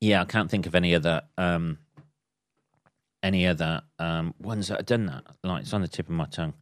Yeah, 0.00 0.22
I 0.22 0.24
can't 0.26 0.50
think 0.50 0.66
of 0.66 0.74
any 0.74 0.94
other 0.94 1.22
um, 1.38 1.78
any 3.22 3.46
other 3.46 3.82
um, 3.98 4.34
ones 4.38 4.68
that 4.68 4.78
have 4.78 4.86
done 4.86 5.06
that. 5.06 5.24
Like 5.42 5.62
it's 5.62 5.72
on 5.72 5.82
the 5.82 5.88
tip 5.88 6.06
of 6.08 6.14
my 6.14 6.26
tongue. 6.26 6.54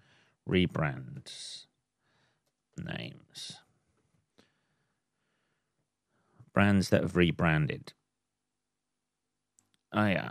Rebrands 0.48 1.66
names 2.78 3.58
brands 6.52 6.90
that 6.90 7.02
have 7.02 7.16
rebranded. 7.16 7.92
Oh 9.92 10.06
yeah, 10.06 10.30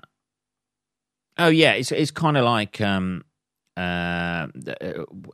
Oh 1.37 1.49
yeah, 1.49 1.73
it's 1.73 1.91
it's 1.91 2.11
kind 2.11 2.37
of 2.37 2.45
like 2.45 2.81
um, 2.81 3.23
uh, 3.77 4.47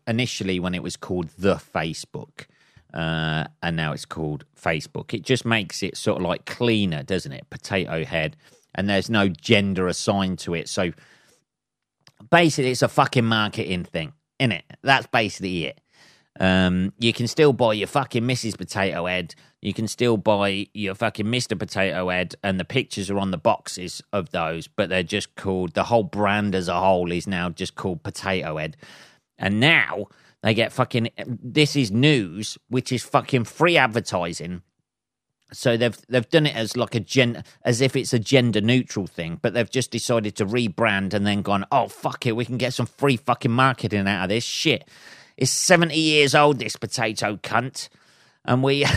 initially 0.07 0.59
when 0.59 0.75
it 0.75 0.83
was 0.83 0.95
called 0.95 1.29
the 1.37 1.55
Facebook, 1.55 2.45
uh, 2.93 3.45
and 3.63 3.75
now 3.75 3.93
it's 3.93 4.05
called 4.05 4.45
Facebook. 4.55 5.13
It 5.13 5.23
just 5.23 5.45
makes 5.45 5.83
it 5.83 5.97
sort 5.97 6.17
of 6.17 6.23
like 6.23 6.45
cleaner, 6.45 7.03
doesn't 7.03 7.31
it? 7.31 7.49
Potato 7.49 8.05
head, 8.05 8.37
and 8.75 8.89
there's 8.89 9.09
no 9.09 9.27
gender 9.27 9.87
assigned 9.87 10.39
to 10.39 10.53
it. 10.53 10.69
So 10.69 10.91
basically, 12.29 12.71
it's 12.71 12.83
a 12.83 12.87
fucking 12.87 13.25
marketing 13.25 13.83
thing, 13.83 14.13
isn't 14.39 14.51
it? 14.51 14.65
That's 14.83 15.07
basically 15.07 15.65
it. 15.65 15.81
Um, 16.39 16.93
you 16.99 17.13
can 17.13 17.27
still 17.27 17.53
buy 17.53 17.73
your 17.73 17.87
fucking 17.87 18.23
Mrs. 18.23 18.57
Potato 18.57 19.05
Head. 19.05 19.33
You 19.61 19.73
can 19.73 19.87
still 19.87 20.17
buy 20.17 20.67
your 20.73 20.95
fucking 20.95 21.25
Mr. 21.25 21.57
Potato 21.57 22.09
Head, 22.09 22.35
and 22.43 22.59
the 22.59 22.65
pictures 22.65 23.09
are 23.09 23.17
on 23.17 23.31
the 23.31 23.37
boxes 23.37 24.01
of 24.13 24.29
those, 24.29 24.67
but 24.67 24.89
they're 24.89 25.03
just 25.03 25.35
called 25.35 25.73
the 25.73 25.85
whole 25.85 26.03
brand 26.03 26.53
as 26.53 26.67
a 26.67 26.79
whole 26.79 27.11
is 27.11 27.27
now 27.27 27.49
just 27.49 27.75
called 27.75 28.03
Potato 28.03 28.57
Head. 28.57 28.77
And 29.37 29.59
now 29.59 30.07
they 30.43 30.53
get 30.53 30.71
fucking 30.71 31.09
this 31.25 31.75
is 31.75 31.91
news, 31.91 32.57
which 32.69 32.91
is 32.91 33.03
fucking 33.03 33.45
free 33.45 33.77
advertising. 33.77 34.61
So 35.53 35.77
they've 35.77 35.97
they've 36.09 36.29
done 36.29 36.45
it 36.45 36.55
as 36.55 36.77
like 36.77 36.93
a 36.93 36.99
gen 36.99 37.43
as 37.63 37.81
if 37.81 37.95
it's 37.95 38.13
a 38.13 38.19
gender 38.19 38.61
neutral 38.61 39.07
thing, 39.07 39.39
but 39.41 39.53
they've 39.53 39.69
just 39.69 39.91
decided 39.91 40.35
to 40.35 40.45
rebrand 40.45 41.13
and 41.13 41.25
then 41.25 41.41
gone, 41.41 41.65
oh 41.71 41.87
fuck 41.87 42.25
it, 42.25 42.35
we 42.35 42.45
can 42.45 42.57
get 42.57 42.73
some 42.73 42.85
free 42.85 43.17
fucking 43.17 43.51
marketing 43.51 44.07
out 44.07 44.23
of 44.23 44.29
this 44.29 44.43
shit 44.43 44.87
is 45.37 45.51
70 45.51 45.95
years 45.95 46.35
old, 46.35 46.59
this 46.59 46.75
potato 46.75 47.37
cunt. 47.37 47.89
And 48.45 48.63
we. 48.63 48.85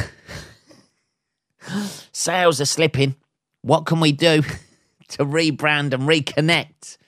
sales 2.13 2.61
are 2.61 2.67
slipping. 2.67 3.17
What 3.63 3.87
can 3.87 4.01
we 4.01 4.13
do 4.13 4.43
to 5.09 5.25
rebrand 5.25 5.93
and 5.93 6.05
reconnect? 6.05 6.99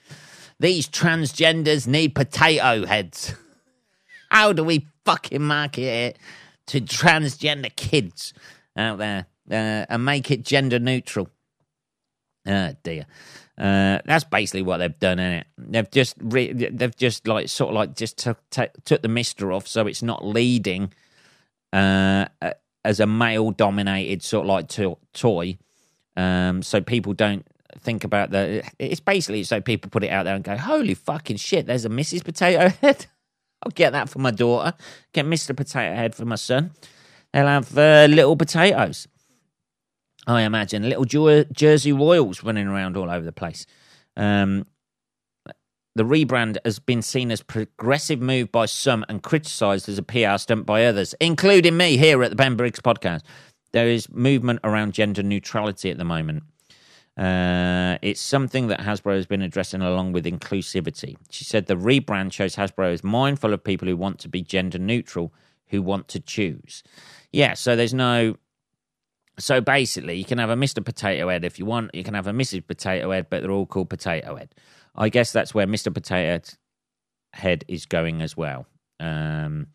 These 0.59 0.87
transgenders 0.87 1.87
need 1.87 2.15
potato 2.15 2.85
heads. 2.85 3.35
How 4.29 4.53
do 4.53 4.63
we 4.63 4.87
fucking 5.05 5.41
market 5.41 5.81
it 5.81 6.19
to 6.67 6.81
transgender 6.81 7.75
kids 7.75 8.33
out 8.75 8.97
there 8.97 9.25
uh, 9.49 9.85
and 9.89 10.05
make 10.05 10.31
it 10.31 10.43
gender 10.43 10.79
neutral. 10.79 11.29
Ah, 12.47 12.73
dear. 12.83 13.05
Uh, 13.57 13.99
that's 14.05 14.23
basically 14.23 14.63
what 14.63 14.77
they've 14.77 14.97
done 14.99 15.19
in 15.19 15.31
it. 15.33 15.47
They've 15.57 15.89
just 15.91 16.15
re- 16.19 16.53
they've 16.53 16.95
just 16.95 17.27
like 17.27 17.49
sort 17.49 17.69
of 17.69 17.75
like 17.75 17.95
just 17.95 18.17
took 18.17 18.39
t- 18.49 18.67
took 18.83 19.01
the 19.01 19.07
mister 19.07 19.51
off, 19.51 19.67
so 19.67 19.85
it's 19.85 20.01
not 20.01 20.25
leading 20.25 20.91
uh, 21.71 22.25
as 22.83 22.99
a 22.99 23.05
male 23.05 23.51
dominated 23.51 24.23
sort 24.23 24.45
of 24.45 24.47
like 24.49 24.67
to- 24.69 24.97
toy. 25.13 25.57
Um, 26.17 26.63
so 26.63 26.81
people 26.81 27.13
don't 27.13 27.45
think 27.79 28.03
about 28.03 28.31
the. 28.31 28.63
It's 28.79 28.99
basically 28.99 29.43
so 29.43 29.61
people 29.61 29.89
put 29.91 30.03
it 30.03 30.09
out 30.09 30.23
there 30.23 30.35
and 30.35 30.43
go, 30.43 30.57
"Holy 30.57 30.95
fucking 30.95 31.37
shit! 31.37 31.67
There's 31.67 31.85
a 31.85 31.89
Mrs. 31.89 32.23
Potato 32.23 32.69
Head." 32.81 33.05
I'll 33.63 33.71
get 33.71 33.91
that 33.93 34.09
for 34.09 34.19
my 34.19 34.31
daughter. 34.31 34.73
Get 35.13 35.25
Mister 35.25 35.53
Potato 35.53 35.95
Head 35.95 36.15
for 36.15 36.25
my 36.25 36.35
son. 36.35 36.71
They'll 37.31 37.47
have 37.47 37.77
uh, 37.77 38.07
little 38.09 38.35
potatoes. 38.35 39.07
I 40.27 40.43
imagine 40.43 40.87
little 40.87 41.05
Jersey 41.53 41.91
Royals 41.91 42.43
running 42.43 42.67
around 42.67 42.95
all 42.95 43.09
over 43.09 43.25
the 43.25 43.31
place. 43.31 43.65
Um, 44.15 44.65
the 45.95 46.03
rebrand 46.03 46.57
has 46.65 46.79
been 46.79 47.01
seen 47.01 47.29
as 47.29 47.41
a 47.41 47.45
progressive 47.45 48.19
move 48.19 48.51
by 48.51 48.65
some 48.65 49.05
and 49.09 49.21
criticised 49.21 49.87
as 49.87 49.97
a 49.97 50.03
PR 50.03 50.37
stunt 50.37 50.65
by 50.65 50.85
others, 50.85 51.13
including 51.19 51.77
me 51.77 51.97
here 51.97 52.23
at 52.23 52.31
the 52.31 52.35
Ben 52.35 52.55
Briggs 52.55 52.79
podcast. 52.79 53.21
There 53.73 53.87
is 53.87 54.09
movement 54.09 54.61
around 54.63 54.93
gender 54.93 55.21
neutrality 55.21 55.91
at 55.91 55.97
the 55.97 56.03
moment. 56.03 56.43
Uh, 57.15 57.99
it's 58.01 58.21
something 58.21 58.67
that 58.67 58.79
Hasbro 58.79 59.15
has 59.15 59.27
been 59.27 59.43
addressing 59.43 59.83
along 59.83 60.13
with 60.13 60.25
inclusivity. 60.25 61.15
She 61.29 61.43
said 61.43 61.67
the 61.67 61.75
rebrand 61.75 62.33
shows 62.33 62.55
Hasbro 62.55 62.91
is 62.91 63.03
mindful 63.03 63.53
of 63.53 63.63
people 63.63 63.87
who 63.87 63.95
want 63.95 64.17
to 64.19 64.29
be 64.29 64.41
gender 64.41 64.79
neutral, 64.79 65.31
who 65.67 65.83
want 65.83 66.07
to 66.07 66.19
choose. 66.19 66.81
Yeah, 67.31 67.53
so 67.53 67.75
there's 67.75 67.93
no 67.93 68.37
so 69.39 69.61
basically, 69.61 70.15
you 70.15 70.25
can 70.25 70.37
have 70.37 70.49
a 70.49 70.55
Mr. 70.55 70.83
Potato 70.83 71.29
Head 71.29 71.43
if 71.43 71.57
you 71.57 71.65
want. 71.65 71.93
You 71.93 72.03
can 72.03 72.13
have 72.13 72.27
a 72.27 72.31
Mrs. 72.31 72.65
Potato 72.65 73.11
Head, 73.11 73.27
but 73.29 73.41
they're 73.41 73.51
all 73.51 73.65
called 73.65 73.89
Potato 73.89 74.35
Head. 74.35 74.53
I 74.95 75.09
guess 75.09 75.31
that's 75.31 75.53
where 75.53 75.65
Mr. 75.65 75.93
Potato 75.93 76.55
Head 77.33 77.65
is 77.67 77.85
going 77.85 78.21
as 78.21 78.37
well. 78.37 78.67
Um, 78.99 79.67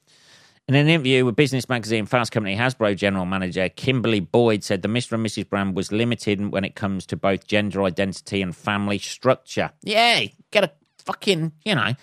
in 0.68 0.74
an 0.74 0.86
interview 0.86 1.24
with 1.24 1.34
Business 1.34 1.68
Magazine, 1.68 2.06
Fast 2.06 2.30
Company 2.30 2.54
Hasbro 2.54 2.94
general 2.94 3.24
manager 3.24 3.68
Kimberly 3.70 4.20
Boyd 4.20 4.62
said 4.62 4.82
the 4.82 4.88
Mr. 4.88 5.12
and 5.12 5.24
Mrs. 5.24 5.48
brand 5.48 5.74
was 5.74 5.90
limited 5.90 6.52
when 6.52 6.64
it 6.64 6.74
comes 6.74 7.06
to 7.06 7.16
both 7.16 7.46
gender 7.46 7.82
identity 7.82 8.42
and 8.42 8.54
family 8.54 8.98
structure. 8.98 9.70
Yay! 9.82 10.34
Get 10.50 10.64
a 10.64 10.72
fucking, 11.04 11.52
you 11.64 11.74
know, 11.74 11.94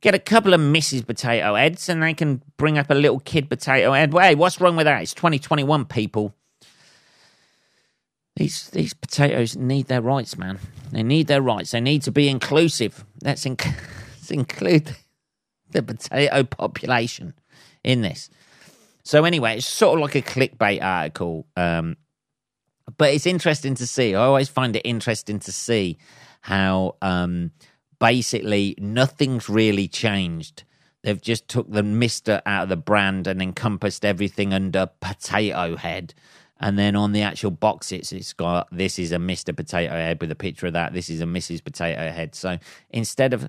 get 0.00 0.14
a 0.14 0.20
couple 0.20 0.54
of 0.54 0.60
Mrs. 0.60 1.04
Potato 1.04 1.56
Heads 1.56 1.88
and 1.88 2.02
they 2.02 2.14
can 2.14 2.40
bring 2.56 2.78
up 2.78 2.88
a 2.88 2.94
little 2.94 3.18
kid 3.18 3.50
potato 3.50 3.92
head. 3.92 4.14
Hey, 4.14 4.36
what's 4.36 4.60
wrong 4.60 4.76
with 4.76 4.86
that? 4.86 5.02
It's 5.02 5.14
2021, 5.14 5.84
people. 5.86 6.34
These 8.36 8.70
these 8.70 8.94
potatoes 8.94 9.56
need 9.56 9.86
their 9.86 10.02
rights, 10.02 10.36
man. 10.36 10.58
They 10.90 11.04
need 11.04 11.28
their 11.28 11.42
rights. 11.42 11.70
They 11.70 11.80
need 11.80 12.02
to 12.02 12.10
be 12.10 12.28
inclusive. 12.28 13.04
Let's, 13.22 13.46
let's 13.46 14.30
include 14.30 14.96
the 15.70 15.82
potato 15.82 16.42
population 16.42 17.34
in 17.84 18.02
this. 18.02 18.30
So 19.04 19.24
anyway, 19.24 19.58
it's 19.58 19.66
sort 19.66 19.98
of 19.98 20.02
like 20.02 20.14
a 20.14 20.22
clickbait 20.22 20.82
article, 20.82 21.46
um, 21.56 21.96
but 22.96 23.12
it's 23.12 23.26
interesting 23.26 23.74
to 23.76 23.86
see. 23.86 24.14
I 24.14 24.24
always 24.24 24.48
find 24.48 24.74
it 24.74 24.82
interesting 24.84 25.38
to 25.40 25.52
see 25.52 25.98
how 26.40 26.96
um, 27.02 27.52
basically 28.00 28.74
nothing's 28.78 29.48
really 29.48 29.88
changed. 29.88 30.64
They've 31.02 31.20
just 31.20 31.48
took 31.48 31.70
the 31.70 31.82
Mister 31.82 32.40
out 32.46 32.64
of 32.64 32.68
the 32.70 32.76
brand 32.76 33.26
and 33.26 33.42
encompassed 33.42 34.04
everything 34.04 34.54
under 34.54 34.86
Potato 35.00 35.76
Head 35.76 36.14
and 36.60 36.78
then 36.78 36.96
on 36.96 37.12
the 37.12 37.22
actual 37.22 37.50
box 37.50 37.92
it's 37.92 38.12
it's 38.12 38.32
got 38.32 38.68
this 38.70 38.98
is 38.98 39.12
a 39.12 39.16
Mr. 39.16 39.54
Potato 39.54 39.92
Head 39.92 40.20
with 40.20 40.30
a 40.30 40.36
picture 40.36 40.66
of 40.66 40.72
that. 40.74 40.92
This 40.92 41.10
is 41.10 41.20
a 41.20 41.24
Mrs. 41.24 41.62
Potato 41.62 42.10
Head. 42.10 42.34
So 42.34 42.58
instead 42.90 43.32
of 43.32 43.48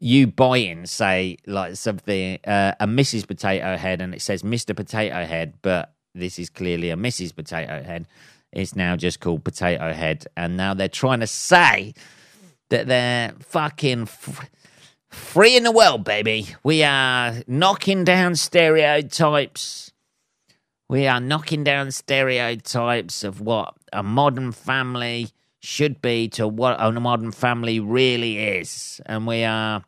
you 0.00 0.26
buying, 0.26 0.86
say, 0.86 1.36
like 1.46 1.76
something 1.76 2.38
uh, 2.44 2.74
a 2.80 2.86
Mrs. 2.86 3.26
Potato 3.26 3.76
Head 3.76 4.00
and 4.00 4.14
it 4.14 4.22
says 4.22 4.42
Mr. 4.42 4.74
Potato 4.74 5.24
Head, 5.24 5.54
but 5.62 5.94
this 6.14 6.38
is 6.38 6.50
clearly 6.50 6.90
a 6.90 6.96
Mrs. 6.96 7.34
Potato 7.34 7.82
Head. 7.82 8.06
It's 8.52 8.74
now 8.76 8.96
just 8.96 9.20
called 9.20 9.44
Potato 9.44 9.92
Head, 9.92 10.26
and 10.36 10.58
now 10.58 10.74
they're 10.74 10.88
trying 10.88 11.20
to 11.20 11.26
say 11.26 11.94
that 12.70 12.86
they're 12.86 13.32
fucking. 13.40 14.02
F- 14.02 14.50
free 15.08 15.56
in 15.56 15.62
the 15.62 15.72
world, 15.72 16.04
baby. 16.04 16.48
We 16.62 16.82
are 16.82 17.34
knocking 17.46 18.02
down 18.04 18.34
stereotypes 18.34 19.91
we 20.92 21.06
are 21.06 21.20
knocking 21.20 21.64
down 21.64 21.90
stereotypes 21.90 23.24
of 23.24 23.40
what 23.40 23.72
a 23.94 24.02
modern 24.02 24.52
family 24.52 25.30
should 25.58 26.02
be 26.02 26.28
to 26.28 26.46
what 26.46 26.76
a 26.78 26.92
modern 26.92 27.32
family 27.32 27.80
really 27.80 28.36
is. 28.36 29.00
And 29.06 29.26
we 29.26 29.42
are 29.42 29.82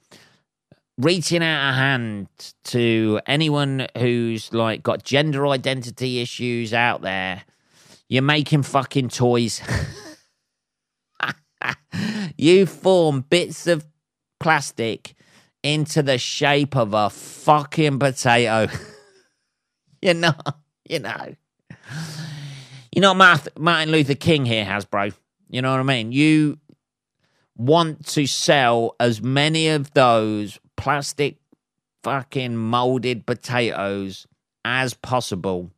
reaching 0.96 1.42
out 1.42 1.68
a 1.68 1.74
hand 1.74 2.28
to 2.64 3.20
anyone 3.26 3.86
who's 3.98 4.50
like 4.54 4.82
got 4.82 5.04
gender 5.04 5.46
identity 5.48 6.22
issues 6.22 6.72
out 6.72 7.02
there. 7.02 7.42
You're 8.08 8.22
making 8.22 8.62
fucking 8.62 9.10
toys. 9.10 9.60
you 12.38 12.64
form 12.64 13.26
bits 13.28 13.66
of 13.66 13.84
plastic 14.40 15.12
into 15.62 16.02
the 16.02 16.16
shape 16.16 16.74
of 16.74 16.94
a 16.94 17.10
fucking 17.10 17.98
potato. 17.98 18.72
You're 20.00 20.14
not 20.14 20.63
you 20.88 20.98
know. 20.98 21.34
You 22.94 23.00
know, 23.00 23.14
Martin 23.14 23.90
Luther 23.90 24.14
King 24.14 24.44
here, 24.44 24.64
Hasbro. 24.64 25.12
You 25.50 25.62
know 25.62 25.72
what 25.72 25.80
I 25.80 25.82
mean? 25.82 26.12
You 26.12 26.58
want 27.56 28.06
to 28.06 28.26
sell 28.26 28.96
as 29.00 29.22
many 29.22 29.68
of 29.68 29.92
those 29.94 30.58
plastic 30.76 31.38
fucking 32.02 32.56
molded 32.56 33.26
potatoes 33.26 34.26
as 34.64 34.94
possible. 34.94 35.70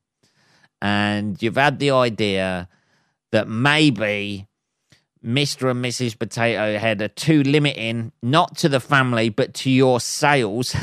And 0.83 1.41
you've 1.43 1.57
had 1.57 1.79
the 1.79 1.91
idea 1.91 2.69
that 3.33 3.49
maybe 3.49 4.47
Mr. 5.25 5.71
and 5.71 5.85
Mrs. 5.85 6.19
Potato 6.19 6.79
Head 6.79 7.03
are 7.03 7.09
too 7.09 7.43
limiting, 7.43 8.13
not 8.23 8.57
to 8.59 8.69
the 8.69 8.81
family, 8.81 9.29
but 9.29 9.55
to 9.55 9.71
your 9.71 10.01
sales 10.01 10.77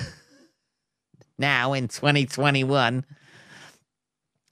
now 1.38 1.74
in 1.74 1.88
2021 1.88 3.06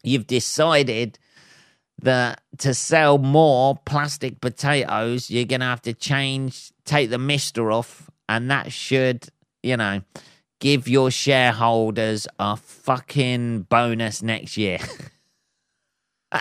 you've 0.03 0.27
decided 0.27 1.17
that 2.01 2.41
to 2.57 2.73
sell 2.73 3.17
more 3.17 3.77
plastic 3.85 4.41
potatoes, 4.41 5.29
you're 5.29 5.45
going 5.45 5.59
to 5.61 5.67
have 5.67 5.81
to 5.83 5.93
change, 5.93 6.71
take 6.85 7.09
the 7.09 7.17
mister 7.17 7.71
off, 7.71 8.09
and 8.27 8.49
that 8.49 8.71
should, 8.71 9.27
you 9.61 9.77
know, 9.77 10.01
give 10.59 10.87
your 10.87 11.11
shareholders 11.11 12.27
a 12.39 12.55
fucking 12.57 13.63
bonus 13.63 14.21
next 14.21 14.57
year. 14.57 14.79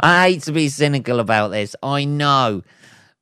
I 0.00 0.28
hate 0.28 0.42
to 0.42 0.52
be 0.52 0.68
cynical 0.68 1.20
about 1.20 1.48
this. 1.48 1.74
I 1.82 2.04
know 2.04 2.62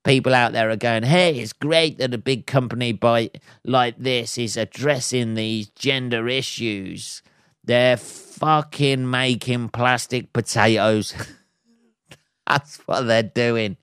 people 0.03 0.33
out 0.33 0.53
there 0.53 0.69
are 0.69 0.77
going, 0.77 1.03
hey, 1.03 1.37
it's 1.37 1.53
great 1.53 1.97
that 1.97 2.13
a 2.13 2.17
big 2.17 2.45
company 2.47 2.93
by, 2.93 3.29
like 3.63 3.97
this 3.97 4.37
is 4.37 4.55
addressing 4.57 5.35
these 5.35 5.69
gender 5.69 6.27
issues. 6.27 7.21
They're 7.67 7.97
fucking 7.97 9.09
making 9.09 9.69
plastic 9.69 10.31
potatoes. 10.31 11.13
That's 12.47 12.77
what 12.87 13.01
they're 13.01 13.23
doing. 13.23 13.75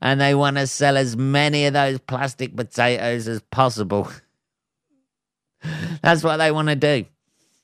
And 0.00 0.18
they 0.18 0.34
want 0.34 0.56
to 0.56 0.66
sell 0.66 0.96
as 0.96 1.14
many 1.14 1.66
of 1.66 1.74
those 1.74 1.98
plastic 1.98 2.56
potatoes 2.56 3.28
as 3.28 3.42
possible. 3.50 4.10
That's 6.02 6.24
what 6.24 6.38
they 6.38 6.50
want 6.50 6.68
to 6.68 6.74
do. 6.74 7.04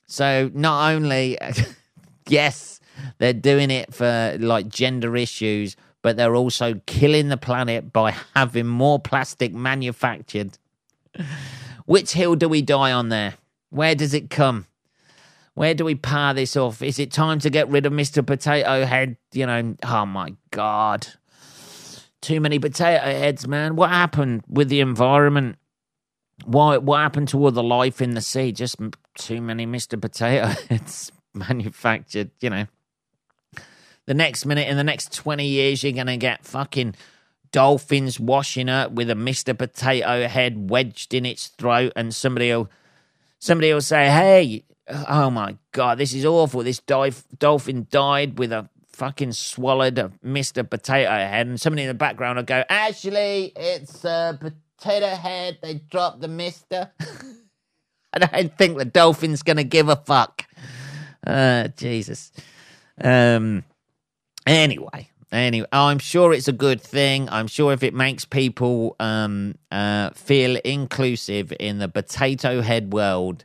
So 0.07 0.51
not 0.53 0.93
only, 0.93 1.39
yes, 2.29 2.79
they're 3.17 3.33
doing 3.33 3.71
it 3.71 3.95
for 3.95 4.37
like 4.39 4.69
gender 4.69 5.17
issues, 5.17 5.77
but 6.03 6.19
they're 6.19 6.37
also 6.37 6.75
killing 6.85 7.31
the 7.31 7.39
planet 7.39 7.91
by 7.91 8.15
having 8.35 8.67
more 8.67 8.99
plastic 8.99 9.55
manufactured. 9.55 10.59
Which 11.87 12.13
hill 12.13 12.35
do 12.35 12.51
we 12.51 12.61
die 12.61 12.93
on 12.93 13.09
there? 13.09 13.35
Where 13.71 13.95
does 13.95 14.13
it 14.13 14.29
come? 14.29 14.67
Where 15.55 15.75
do 15.75 15.85
we 15.85 15.95
par 15.95 16.35
this 16.35 16.57
off? 16.57 16.83
Is 16.83 16.99
it 16.99 17.13
time 17.13 17.39
to 17.41 17.51
get 17.51 17.69
rid 17.69 17.87
of 17.87 17.93
Mr. 17.93 18.27
Potato 18.27 18.85
Head? 18.85 19.17
You 19.33 19.47
know, 19.47 19.77
oh 19.85 20.07
my 20.07 20.35
God. 20.51 21.07
Too 22.21 22.41
many 22.41 22.59
potato 22.59 23.05
heads, 23.05 23.47
man. 23.47 23.77
What 23.77 23.91
happened 23.91 24.45
with 24.49 24.71
the 24.71 24.81
environment? 24.81 25.57
Why, 26.47 26.79
what 26.79 26.99
happened 26.99 27.29
to 27.29 27.39
all 27.39 27.51
the 27.51 27.63
life 27.63 28.01
in 28.01 28.15
the 28.15 28.23
sea? 28.23 28.51
Just 28.51 28.77
too 29.19 29.41
many 29.43 29.67
Mr. 29.67 30.01
Potato 30.01 30.47
Heads 30.71 31.13
manufactured, 31.35 32.31
you 32.41 32.51
know. 32.51 32.67
The 34.07 34.15
next 34.15 34.47
minute, 34.47 34.69
in 34.69 34.77
the 34.77 34.85
next 34.85 35.13
20 35.15 35.47
years, 35.47 35.83
you're 35.83 35.93
going 35.93 36.07
to 36.07 36.17
get 36.17 36.45
fucking 36.45 36.95
dolphins 37.53 38.19
washing 38.19 38.69
up 38.69 38.93
with 38.93 39.11
a 39.11 39.15
Mr. 39.15 39.57
Potato 39.57 40.27
Head 40.27 40.71
wedged 40.71 41.15
in 41.15 41.27
its 41.27 41.49
throat, 41.49 41.93
and 41.95 42.15
somebody 42.15 42.51
will, 42.51 42.71
somebody 43.39 43.73
will 43.73 43.81
say, 43.81 44.07
hey, 44.09 44.65
oh 44.89 45.31
my 45.31 45.57
god, 45.73 45.99
this 45.99 46.15
is 46.15 46.25
awful. 46.25 46.63
This 46.63 46.81
dive, 46.81 47.25
dolphin 47.39 47.87
died 47.91 48.39
with 48.39 48.53
a 48.53 48.69
fucking 48.87 49.33
swallowed 49.33 49.99
a 49.99 50.13
Mr. 50.25 50.69
Potato 50.69 51.11
Head, 51.11 51.47
and 51.47 51.61
somebody 51.61 51.83
in 51.83 51.89
the 51.89 51.95
background 51.95 52.37
will 52.37 52.45
go, 52.45 52.65
Actually, 52.69 53.53
it's 53.57 54.05
a 54.05 54.39
potato 54.41 55.09
head. 55.09 55.59
They 55.63 55.75
dropped 55.75 56.21
the 56.21 56.29
Mister. 56.29 56.91
I 58.13 58.19
don't 58.19 58.57
think 58.57 58.79
the 58.79 58.85
dolphin's 58.85 59.43
gonna 59.43 59.65
give 59.65 59.89
a 59.89 59.97
fuck. 59.97 60.47
Uh, 61.27 61.69
Jesus. 61.69 62.33
Um. 63.03 63.65
Anyway, 64.47 65.09
anyway, 65.33 65.67
I'm 65.73 65.99
sure 65.99 66.33
it's 66.33 66.49
a 66.49 66.53
good 66.53 66.81
thing. 66.81 67.29
I'm 67.31 67.47
sure 67.47 67.73
if 67.73 67.83
it 67.83 67.95
makes 67.95 68.25
people 68.25 68.95
um 69.01 69.55
uh 69.73 70.11
feel 70.11 70.57
inclusive 70.65 71.53
in 71.59 71.79
the 71.79 71.89
potato 71.89 72.61
head 72.61 72.93
world 72.93 73.45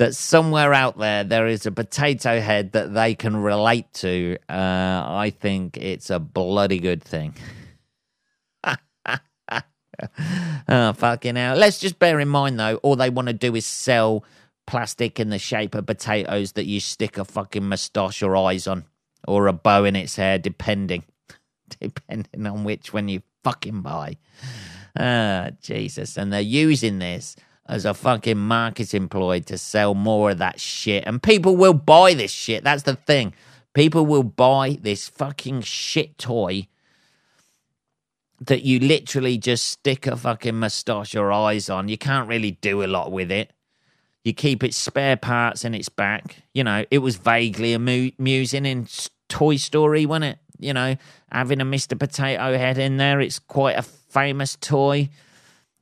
that 0.00 0.16
somewhere 0.16 0.72
out 0.72 0.96
there 0.96 1.24
there 1.24 1.46
is 1.46 1.66
a 1.66 1.70
potato 1.70 2.40
head 2.40 2.72
that 2.72 2.94
they 2.94 3.14
can 3.14 3.36
relate 3.36 3.92
to, 3.92 4.38
uh, 4.48 4.54
I 4.54 5.30
think 5.38 5.76
it's 5.76 6.08
a 6.08 6.18
bloody 6.18 6.78
good 6.78 7.04
thing. 7.04 7.34
oh, 10.68 10.94
fucking 10.94 11.36
hell. 11.36 11.54
Let's 11.54 11.78
just 11.78 11.98
bear 11.98 12.18
in 12.18 12.28
mind, 12.28 12.58
though, 12.58 12.76
all 12.76 12.96
they 12.96 13.10
want 13.10 13.28
to 13.28 13.34
do 13.34 13.54
is 13.54 13.66
sell 13.66 14.24
plastic 14.66 15.20
in 15.20 15.28
the 15.28 15.38
shape 15.38 15.74
of 15.74 15.84
potatoes 15.84 16.52
that 16.52 16.64
you 16.64 16.80
stick 16.80 17.18
a 17.18 17.24
fucking 17.26 17.68
moustache 17.68 18.22
or 18.22 18.34
eyes 18.34 18.66
on, 18.66 18.86
or 19.28 19.48
a 19.48 19.52
bow 19.52 19.84
in 19.84 19.96
its 19.96 20.16
hair, 20.16 20.38
depending. 20.38 21.04
depending 21.78 22.46
on 22.46 22.64
which 22.64 22.94
one 22.94 23.10
you 23.10 23.20
fucking 23.44 23.82
buy. 23.82 24.16
Ah, 24.98 25.50
Jesus. 25.60 26.16
And 26.16 26.32
they're 26.32 26.40
using 26.40 27.00
this 27.00 27.36
as 27.70 27.84
a 27.84 27.94
fucking 27.94 28.36
marketing 28.36 29.08
ploy 29.08 29.38
to 29.38 29.56
sell 29.56 29.94
more 29.94 30.32
of 30.32 30.38
that 30.38 30.60
shit. 30.60 31.04
And 31.06 31.22
people 31.22 31.56
will 31.56 31.72
buy 31.72 32.14
this 32.14 32.32
shit. 32.32 32.64
That's 32.64 32.82
the 32.82 32.96
thing. 32.96 33.32
People 33.74 34.04
will 34.04 34.24
buy 34.24 34.76
this 34.82 35.08
fucking 35.08 35.62
shit 35.62 36.18
toy 36.18 36.66
that 38.40 38.62
you 38.62 38.80
literally 38.80 39.38
just 39.38 39.66
stick 39.66 40.08
a 40.08 40.16
fucking 40.16 40.58
moustache 40.58 41.14
or 41.14 41.30
eyes 41.30 41.70
on. 41.70 41.88
You 41.88 41.96
can't 41.96 42.28
really 42.28 42.52
do 42.60 42.82
a 42.82 42.88
lot 42.88 43.12
with 43.12 43.30
it. 43.30 43.52
You 44.24 44.34
keep 44.34 44.64
its 44.64 44.76
spare 44.76 45.16
parts 45.16 45.64
in 45.64 45.72
its 45.72 45.88
back. 45.88 46.42
You 46.52 46.64
know, 46.64 46.84
it 46.90 46.98
was 46.98 47.16
vaguely 47.16 47.72
amusing 47.72 48.66
in 48.66 48.88
Toy 49.28 49.56
Story, 49.56 50.06
wasn't 50.06 50.24
it? 50.24 50.38
You 50.58 50.74
know, 50.74 50.96
having 51.30 51.60
a 51.60 51.64
Mr. 51.64 51.96
Potato 51.96 52.58
Head 52.58 52.78
in 52.78 52.96
there. 52.96 53.20
It's 53.20 53.38
quite 53.38 53.78
a 53.78 53.82
famous 53.82 54.56
toy 54.60 55.08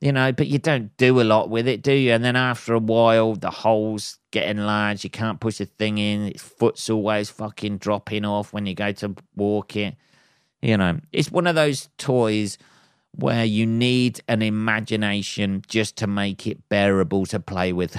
you 0.01 0.13
know, 0.13 0.31
but 0.31 0.47
you 0.47 0.59
don't 0.59 0.95
do 0.97 1.19
a 1.19 1.23
lot 1.23 1.49
with 1.49 1.67
it, 1.67 1.81
do 1.81 1.91
you? 1.91 2.13
And 2.13 2.23
then 2.23 2.37
after 2.37 2.73
a 2.73 2.79
while, 2.79 3.35
the 3.35 3.49
holes 3.51 4.17
get 4.31 4.47
enlarged. 4.47 5.03
You 5.03 5.09
can't 5.09 5.41
push 5.41 5.57
the 5.57 5.65
thing 5.65 5.97
in. 5.97 6.27
Its 6.27 6.41
foot's 6.41 6.89
always 6.89 7.29
fucking 7.29 7.79
dropping 7.79 8.23
off 8.23 8.53
when 8.53 8.65
you 8.65 8.75
go 8.75 8.93
to 8.93 9.15
walk 9.35 9.75
it. 9.75 9.95
You 10.61 10.77
know, 10.77 10.99
it's 11.11 11.31
one 11.31 11.47
of 11.47 11.55
those 11.55 11.89
toys 11.97 12.57
where 13.11 13.43
you 13.43 13.65
need 13.65 14.21
an 14.27 14.41
imagination 14.41 15.63
just 15.67 15.97
to 15.97 16.07
make 16.07 16.47
it 16.47 16.69
bearable 16.69 17.25
to 17.27 17.39
play 17.39 17.73
with. 17.73 17.97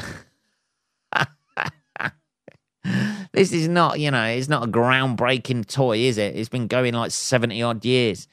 this 3.32 3.52
is 3.52 3.68
not, 3.68 4.00
you 4.00 4.10
know, 4.10 4.24
it's 4.24 4.48
not 4.48 4.64
a 4.64 4.70
groundbreaking 4.70 5.66
toy, 5.66 5.98
is 5.98 6.16
it? 6.16 6.34
It's 6.36 6.48
been 6.48 6.66
going 6.66 6.94
like 6.94 7.10
70 7.10 7.62
odd 7.62 7.84
years. 7.84 8.26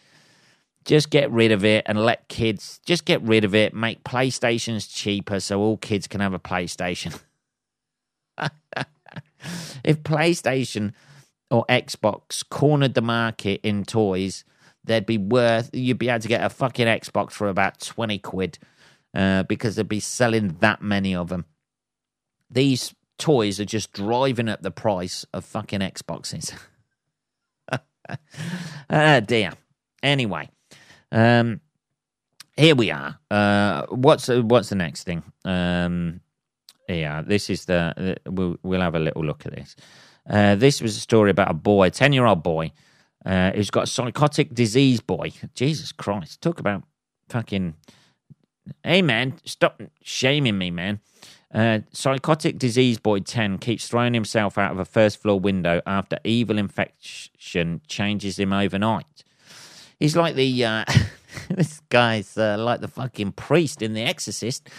Just 0.88 1.10
get 1.10 1.30
rid 1.32 1.52
of 1.52 1.65
it 1.65 1.84
and 1.86 2.04
let 2.04 2.30
kids 2.30 2.80
just 2.86 3.04
get 3.04 3.21
rid 3.21 3.43
of 3.43 3.54
it. 3.54 3.73
Make 3.73 4.06
PlayStations 4.06 4.89
cheaper 4.89 5.41
so 5.41 5.60
all 5.60 5.76
kids 5.76 6.08
can 6.08 6.21
have 6.21 6.34
a 6.34 6.39
PlayStation. 6.39 7.19
if 9.84 10.02
PlayStation 10.04 10.93
or 11.52 11.65
Xbox 11.67 12.41
cornered 12.50 12.93
the 12.93 13.02
market 13.02 13.60
in 13.63 13.84
toys, 13.84 14.45
they'd 14.86 15.06
be 15.06 15.17
worth. 15.17 15.69
You'd 15.73 16.00
be 16.00 16.08
able 16.08 16.21
to 16.21 16.28
get 16.30 16.41
a 16.41 16.50
fucking 16.50 16.88
Xbox 16.88 17.34
for 17.34 17.50
about 17.50 17.82
twenty 17.82 18.17
quid 18.17 18.58
uh, 19.13 19.43
because 19.43 19.76
they'd 19.76 19.89
be 19.89 20.00
selling 20.00 20.56
that 20.62 20.82
many 20.82 21.13
of 21.13 21.28
them. 21.28 21.43
These 22.50 22.95
toys 23.17 23.60
are 23.60 23.65
just 23.65 23.91
driving 23.91 24.47
up 24.47 24.62
the 24.62 24.71
price 24.71 25.26
of 25.34 25.43
fucking 25.43 25.82
Xboxes. 25.82 26.54
ah, 28.89 29.19
dear. 29.19 29.52
Anyway, 30.02 30.50
um, 31.12 31.62
here 32.56 32.76
we 32.76 32.91
are. 32.91 33.20
Uh, 33.30 33.86
what's 33.89 34.28
what's 34.28 34.70
the 34.70 34.76
next 34.76 35.04
thing? 35.04 35.24
Um, 35.46 36.22
yeah, 36.89 37.22
this 37.22 37.50
is 37.50 37.65
the. 37.65 38.17
We'll 38.26 38.58
we'll 38.63 38.82
have 38.82 38.96
a 38.96 39.00
little 39.00 39.24
look 39.24 39.46
at 39.46 39.56
this. 39.56 39.76
Uh, 40.30 40.56
this 40.56 40.82
was 40.82 40.98
a 40.98 41.00
story 41.00 41.32
about 41.32 41.52
a 41.52 41.54
boy, 41.54 41.88
a 41.88 41.91
ten 41.91 42.13
year 42.13 42.26
old 42.26 42.43
boy, 42.43 42.72
uh, 43.26 43.52
who's 43.52 43.70
got 43.70 43.88
psychotic 43.88 44.54
disease. 44.54 45.02
Boy, 45.02 45.32
Jesus 45.54 45.91
Christ! 45.91 46.41
Talk 46.41 46.60
about 46.60 46.84
fucking. 47.30 47.76
Hey 48.84 49.02
man, 49.02 49.36
stop 49.46 49.82
shaming 50.02 50.58
me, 50.58 50.72
man. 50.72 51.00
Uh, 51.54 51.80
psychotic 51.93 52.60
disease 52.60 53.00
boy 53.00 53.20
10 53.20 53.58
keeps 53.60 53.88
throwing 53.88 54.13
himself 54.13 54.58
out 54.58 54.74
of 54.74 54.80
a 54.80 54.86
first 54.86 55.22
floor 55.22 55.39
window 55.39 55.82
after 55.88 56.20
evil 56.26 56.58
infection 56.58 57.80
changes 57.88 58.38
him 58.38 58.52
overnight. 58.52 59.24
He's 59.99 60.15
like 60.15 60.36
the 60.36 60.65
uh, 60.65 60.86
this 61.49 61.81
guy's 61.89 62.38
uh, 62.38 62.57
like 62.60 62.81
the 62.81 62.88
fucking 62.88 63.33
priest 63.33 63.81
in 63.81 63.93
The 63.93 64.03
Exorcist. 64.03 64.69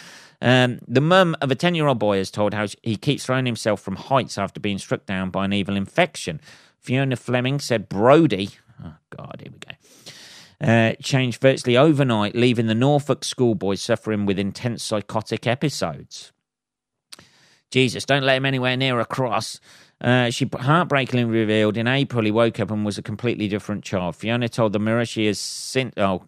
Um, 0.41 0.79
the 0.87 1.01
mum 1.01 1.35
of 1.41 1.51
a 1.51 1.55
10 1.55 1.75
year 1.75 1.87
old 1.87 1.99
boy 1.99 2.17
has 2.17 2.31
told 2.31 2.53
how 2.53 2.67
he 2.81 2.95
keeps 2.95 3.25
throwing 3.25 3.45
himself 3.45 3.81
from 3.81 3.97
heights 3.97 4.37
after 4.37 4.59
being 4.59 4.77
struck 4.77 5.05
down 5.05 5.31
by 5.31 5.45
an 5.45 5.53
evil 5.53 5.75
infection. 5.75 6.39
Fiona 6.79 7.17
Fleming 7.17 7.59
said 7.59 7.89
Brody, 7.89 8.51
oh 8.81 8.93
God, 9.09 9.41
here 9.43 9.51
we 9.51 9.59
go, 9.59 10.71
uh, 10.71 10.93
changed 11.03 11.41
virtually 11.41 11.75
overnight, 11.75 12.35
leaving 12.35 12.67
the 12.67 12.75
Norfolk 12.75 13.25
schoolboy 13.25 13.75
suffering 13.75 14.25
with 14.25 14.39
intense 14.39 14.81
psychotic 14.81 15.45
episodes. 15.45 16.31
Jesus, 17.69 18.05
don't 18.05 18.23
let 18.23 18.37
him 18.37 18.45
anywhere 18.45 18.77
near 18.77 18.99
a 18.99 19.05
cross. 19.05 19.59
Uh, 20.01 20.29
she 20.29 20.49
heartbreakingly 20.59 21.25
revealed 21.25 21.75
in 21.75 21.85
April 21.87 22.23
he 22.23 22.31
woke 22.31 22.59
up 22.59 22.71
and 22.71 22.85
was 22.85 22.97
a 22.97 23.01
completely 23.01 23.47
different 23.49 23.83
child. 23.83 24.15
Fiona 24.15 24.47
told 24.47 24.71
the 24.71 24.79
Mirror 24.79 25.05
she 25.05 25.25
has 25.25 25.39
since. 25.39 25.93
Oh, 25.97 26.23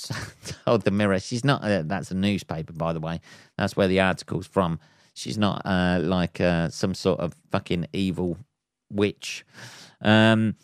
told 0.64 0.82
the 0.82 0.90
Mirror 0.90 1.20
she's 1.20 1.44
not. 1.44 1.62
Uh, 1.62 1.82
that's 1.84 2.10
a 2.10 2.14
newspaper, 2.14 2.72
by 2.72 2.92
the 2.92 3.00
way. 3.00 3.20
That's 3.58 3.76
where 3.76 3.88
the 3.88 4.00
article's 4.00 4.46
from. 4.46 4.80
She's 5.12 5.36
not 5.36 5.62
uh, 5.66 6.00
like 6.02 6.40
uh, 6.40 6.70
some 6.70 6.94
sort 6.94 7.20
of 7.20 7.34
fucking 7.50 7.88
evil 7.92 8.38
witch. 8.90 9.44
Um, 10.00 10.56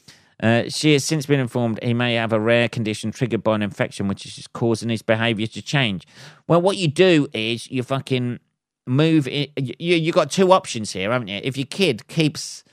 uh, 0.43 0.65
she 0.69 0.93
has 0.93 1.05
since 1.05 1.27
been 1.27 1.41
informed 1.41 1.83
he 1.83 1.95
may 1.95 2.15
have 2.15 2.33
a 2.33 2.41
rare 2.41 2.69
condition 2.69 3.11
triggered 3.11 3.43
by 3.43 3.55
an 3.55 3.63
infection, 3.63 4.09
which 4.09 4.27
is 4.27 4.47
causing 4.47 4.89
his 4.89 5.03
behaviour 5.03 5.47
to 5.47 5.63
change. 5.63 6.07
Well, 6.47 6.61
what 6.61 6.77
you 6.77 6.89
do 6.89 7.29
is 7.33 7.71
you 7.71 7.83
fucking 7.83 8.41
move 8.87 9.27
in, 9.29 9.49
you 9.57 9.97
you 9.97 10.13
got 10.13 10.31
two 10.31 10.53
options 10.53 10.93
here, 10.93 11.13
haven't 11.13 11.29
you? 11.29 11.41
If 11.43 11.57
your 11.57 11.67
kid 11.67 12.07
keeps 12.09 12.65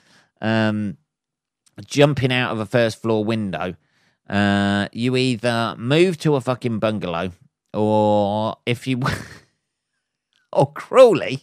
um, 0.41 0.97
jumping 1.85 2.31
out 2.31 2.51
of 2.51 2.59
a 2.59 2.65
first 2.65 3.01
floor 3.01 3.25
window, 3.25 3.75
uh, 4.29 4.87
you 4.91 5.15
either 5.15 5.75
move 5.77 6.17
to 6.19 6.35
a 6.35 6.41
fucking 6.41 6.79
bungalow, 6.79 7.31
or 7.73 8.57
if 8.65 8.87
you 8.87 9.01
or 10.53 10.71
cruelly, 10.71 11.41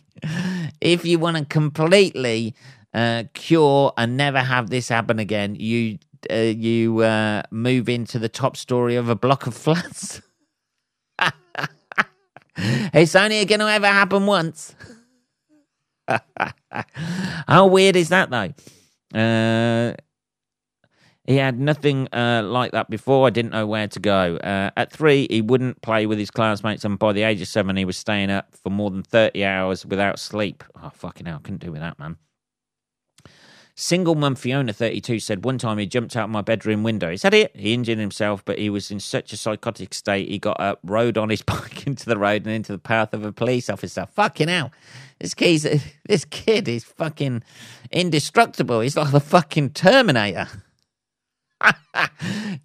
if 0.80 1.04
you 1.04 1.18
want 1.18 1.36
to 1.36 1.44
completely 1.44 2.54
uh, 2.94 3.24
cure 3.34 3.92
and 3.96 4.16
never 4.16 4.40
have 4.40 4.70
this 4.70 4.88
happen 4.88 5.18
again, 5.18 5.54
you 5.56 5.98
uh, 6.30 6.34
you 6.34 7.00
uh, 7.00 7.42
move 7.50 7.88
into 7.88 8.18
the 8.18 8.28
top 8.28 8.56
story 8.56 8.96
of 8.96 9.08
a 9.08 9.14
block 9.14 9.46
of 9.46 9.54
flats. 9.64 10.22
it's 12.92 13.14
only 13.14 13.44
going 13.44 13.60
to 13.60 13.70
ever 13.70 13.86
happen 13.86 14.26
once. 14.26 14.74
How 17.48 17.66
weird 17.66 17.96
is 17.96 18.10
that, 18.10 18.30
though? 18.30 19.18
Uh, 19.18 19.94
he 21.26 21.36
had 21.36 21.58
nothing 21.58 22.08
uh, 22.12 22.42
like 22.44 22.72
that 22.72 22.90
before. 22.90 23.26
I 23.26 23.30
didn't 23.30 23.52
know 23.52 23.66
where 23.66 23.88
to 23.88 24.00
go. 24.00 24.36
Uh, 24.36 24.70
at 24.76 24.92
three, 24.92 25.26
he 25.30 25.40
wouldn't 25.40 25.80
play 25.80 26.06
with 26.06 26.18
his 26.18 26.30
classmates, 26.30 26.84
and 26.84 26.98
by 26.98 27.12
the 27.12 27.22
age 27.22 27.40
of 27.40 27.48
seven, 27.48 27.76
he 27.76 27.84
was 27.84 27.96
staying 27.96 28.30
up 28.30 28.54
for 28.62 28.70
more 28.70 28.90
than 28.90 29.02
30 29.02 29.44
hours 29.44 29.86
without 29.86 30.18
sleep. 30.18 30.62
Oh, 30.82 30.90
fucking 30.90 31.26
hell, 31.26 31.40
couldn't 31.42 31.62
do 31.62 31.72
with 31.72 31.80
that, 31.80 31.98
man. 31.98 32.16
Single 33.80 34.14
mum 34.14 34.34
Fiona, 34.34 34.74
32, 34.74 35.20
said 35.20 35.42
one 35.42 35.56
time 35.56 35.78
he 35.78 35.86
jumped 35.86 36.14
out 36.14 36.28
my 36.28 36.42
bedroom 36.42 36.82
window. 36.82 37.10
Is 37.10 37.22
that 37.22 37.32
it. 37.32 37.56
He 37.56 37.72
injured 37.72 37.96
himself, 37.96 38.44
but 38.44 38.58
he 38.58 38.68
was 38.68 38.90
in 38.90 39.00
such 39.00 39.32
a 39.32 39.38
psychotic 39.38 39.94
state 39.94 40.28
he 40.28 40.38
got 40.38 40.60
up, 40.60 40.80
rode 40.82 41.16
on 41.16 41.30
his 41.30 41.40
bike 41.50 41.86
into 41.86 42.04
the 42.04 42.18
road 42.18 42.44
and 42.44 42.54
into 42.54 42.72
the 42.72 42.78
path 42.78 43.14
of 43.14 43.24
a 43.24 43.32
police 43.32 43.70
officer. 43.70 44.06
Fucking 44.12 44.48
hell. 44.48 44.70
This 45.18 45.32
this 46.06 46.26
kid 46.26 46.68
is 46.68 46.84
fucking 46.84 47.42
indestructible. 47.90 48.80
He's 48.80 48.98
like 48.98 49.12
the 49.12 49.18
fucking 49.18 49.70
Terminator. 49.70 50.48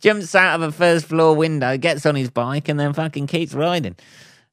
Jumps 0.02 0.36
out 0.36 0.56
of 0.56 0.64
a 0.64 0.72
first 0.74 1.06
floor 1.06 1.34
window, 1.34 1.78
gets 1.78 2.06
on 2.06 2.16
his 2.16 2.30
bike, 2.30 2.68
and 2.68 2.78
then 2.78 2.92
fucking 2.92 3.28
keeps 3.28 3.54
riding. 3.54 3.96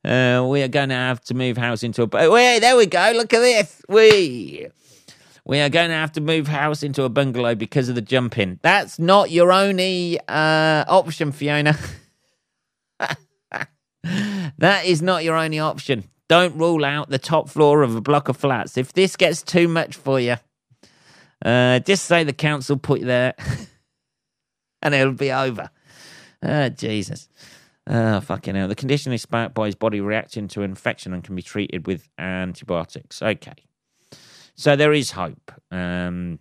Uh, 0.05 0.46
we 0.48 0.62
are 0.62 0.68
going 0.68 0.90
to 0.90 0.94
have 0.94 1.20
to 1.22 1.35
move 1.35 1.57
house 1.57 1.83
into 1.83 2.05
a. 2.05 2.31
Wait, 2.31 2.61
there 2.61 2.77
we 2.77 2.87
go. 2.87 3.12
Look 3.16 3.33
at 3.35 3.40
this. 3.40 3.83
We. 3.88 4.68
We 5.44 5.59
are 5.61 5.68
going 5.68 5.88
to 5.88 5.96
have 5.96 6.12
to 6.12 6.20
move 6.20 6.46
house 6.46 6.83
into 6.83 7.02
a 7.02 7.09
bungalow 7.09 7.55
because 7.55 7.88
of 7.88 7.96
the 7.96 8.02
jumping. 8.02 8.61
That's 8.62 8.98
not 8.98 9.31
your 9.31 9.52
only 9.52 10.20
uh, 10.28 10.85
option, 10.87 11.33
Fiona. 11.33 11.76
that 14.59 14.85
is 14.85 15.02
not 15.02 15.24
your 15.24 15.37
only 15.37 15.59
option. 15.59 16.05
Don't 16.28 16.57
rule 16.57 16.85
out 16.85 17.11
the 17.11 17.18
top 17.18 17.48
floor 17.48 17.83
of 17.83 17.96
a 17.96 18.00
block 18.00 18.28
of 18.28 18.37
flats. 18.37 18.76
If 18.76 18.92
this 18.92 19.16
gets 19.16 19.42
too 19.42 19.66
much 19.66 19.96
for 19.96 20.20
you, 20.20 20.37
uh, 21.44 21.81
just 21.81 22.05
say 22.05 22.22
the 22.22 22.33
council 22.33 22.76
put 22.76 23.00
you 23.00 23.07
there 23.07 23.35
and 24.83 24.94
it'll 24.94 25.12
be 25.12 25.33
over. 25.33 25.70
Oh, 26.42 26.68
Jesus. 26.68 27.28
Oh, 27.88 28.20
fucking 28.20 28.55
hell. 28.55 28.68
The 28.68 28.76
condition 28.76 29.12
is 29.12 29.22
sparked 29.22 29.55
by 29.55 29.66
his 29.66 29.74
body 29.74 30.00
reacting 30.00 30.46
to 30.48 30.62
infection 30.62 31.12
and 31.12 31.24
can 31.24 31.35
be 31.35 31.42
treated 31.42 31.88
with 31.88 32.09
antibiotics. 32.16 33.20
Okay. 33.20 33.55
So 34.55 34.77
there 34.77 34.93
is 34.93 35.12
hope. 35.12 35.53
Um, 35.71 36.38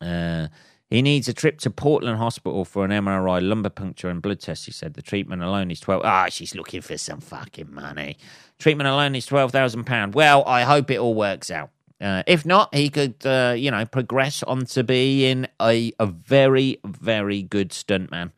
uh, 0.00 0.48
he 0.90 1.02
needs 1.02 1.28
a 1.28 1.32
trip 1.32 1.58
to 1.60 1.70
Portland 1.70 2.18
Hospital 2.18 2.64
for 2.64 2.84
an 2.84 2.90
MRI, 2.90 3.46
lumbar 3.46 3.70
puncture, 3.70 4.08
and 4.08 4.22
blood 4.22 4.40
test. 4.40 4.66
He 4.66 4.72
said 4.72 4.94
the 4.94 5.02
treatment 5.02 5.42
alone 5.42 5.70
is 5.70 5.80
twelve. 5.80 6.02
Ah, 6.04 6.26
she's 6.28 6.54
looking 6.54 6.82
for 6.82 6.96
some 6.96 7.20
fucking 7.20 7.72
money. 7.72 8.16
Treatment 8.58 8.88
alone 8.88 9.14
is 9.14 9.26
twelve 9.26 9.50
thousand 9.50 9.84
pound. 9.84 10.14
Well, 10.14 10.44
I 10.46 10.62
hope 10.62 10.90
it 10.90 10.98
all 10.98 11.14
works 11.14 11.50
out. 11.50 11.70
Uh, 12.00 12.22
if 12.26 12.44
not, 12.44 12.74
he 12.74 12.90
could, 12.90 13.14
uh, 13.24 13.54
you 13.56 13.70
know, 13.70 13.84
progress 13.86 14.42
on 14.42 14.66
to 14.66 14.84
being 14.84 15.46
a, 15.62 15.92
a 15.98 16.06
very, 16.06 16.78
very 16.84 17.42
good 17.42 17.70
stuntman 17.70 18.32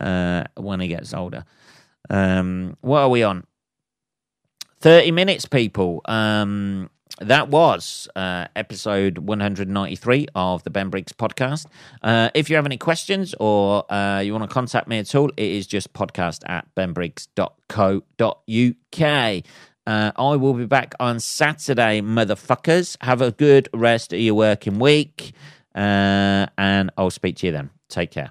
uh, 0.00 0.44
when 0.56 0.80
he 0.80 0.88
gets 0.88 1.14
older. 1.14 1.44
Um, 2.10 2.76
what 2.80 3.00
are 3.00 3.08
we 3.08 3.22
on? 3.22 3.44
30 4.80 5.12
minutes, 5.12 5.46
people. 5.46 6.00
Um, 6.06 6.90
that 7.20 7.48
was 7.48 8.08
uh, 8.14 8.46
episode 8.54 9.18
193 9.18 10.26
of 10.34 10.62
the 10.64 10.70
Ben 10.70 10.90
Briggs 10.90 11.12
podcast. 11.12 11.66
Uh, 12.02 12.30
if 12.34 12.50
you 12.50 12.56
have 12.56 12.66
any 12.66 12.76
questions 12.76 13.34
or 13.40 13.90
uh, 13.92 14.20
you 14.20 14.32
want 14.32 14.48
to 14.48 14.52
contact 14.52 14.88
me 14.88 14.98
at 14.98 15.14
all, 15.14 15.28
it 15.30 15.38
is 15.38 15.66
just 15.66 15.92
podcast 15.92 16.42
at 16.48 16.66
benbriggs.co.uk. 16.74 19.44
Uh, 19.86 20.12
I 20.16 20.36
will 20.36 20.54
be 20.54 20.66
back 20.66 20.94
on 20.98 21.20
Saturday, 21.20 22.00
motherfuckers. 22.00 22.96
Have 23.00 23.22
a 23.22 23.30
good 23.30 23.68
rest 23.72 24.12
of 24.12 24.18
your 24.18 24.34
working 24.34 24.78
week, 24.78 25.32
uh, 25.74 26.46
and 26.58 26.90
I'll 26.98 27.10
speak 27.10 27.36
to 27.36 27.46
you 27.46 27.52
then. 27.52 27.70
Take 27.88 28.10
care. 28.10 28.30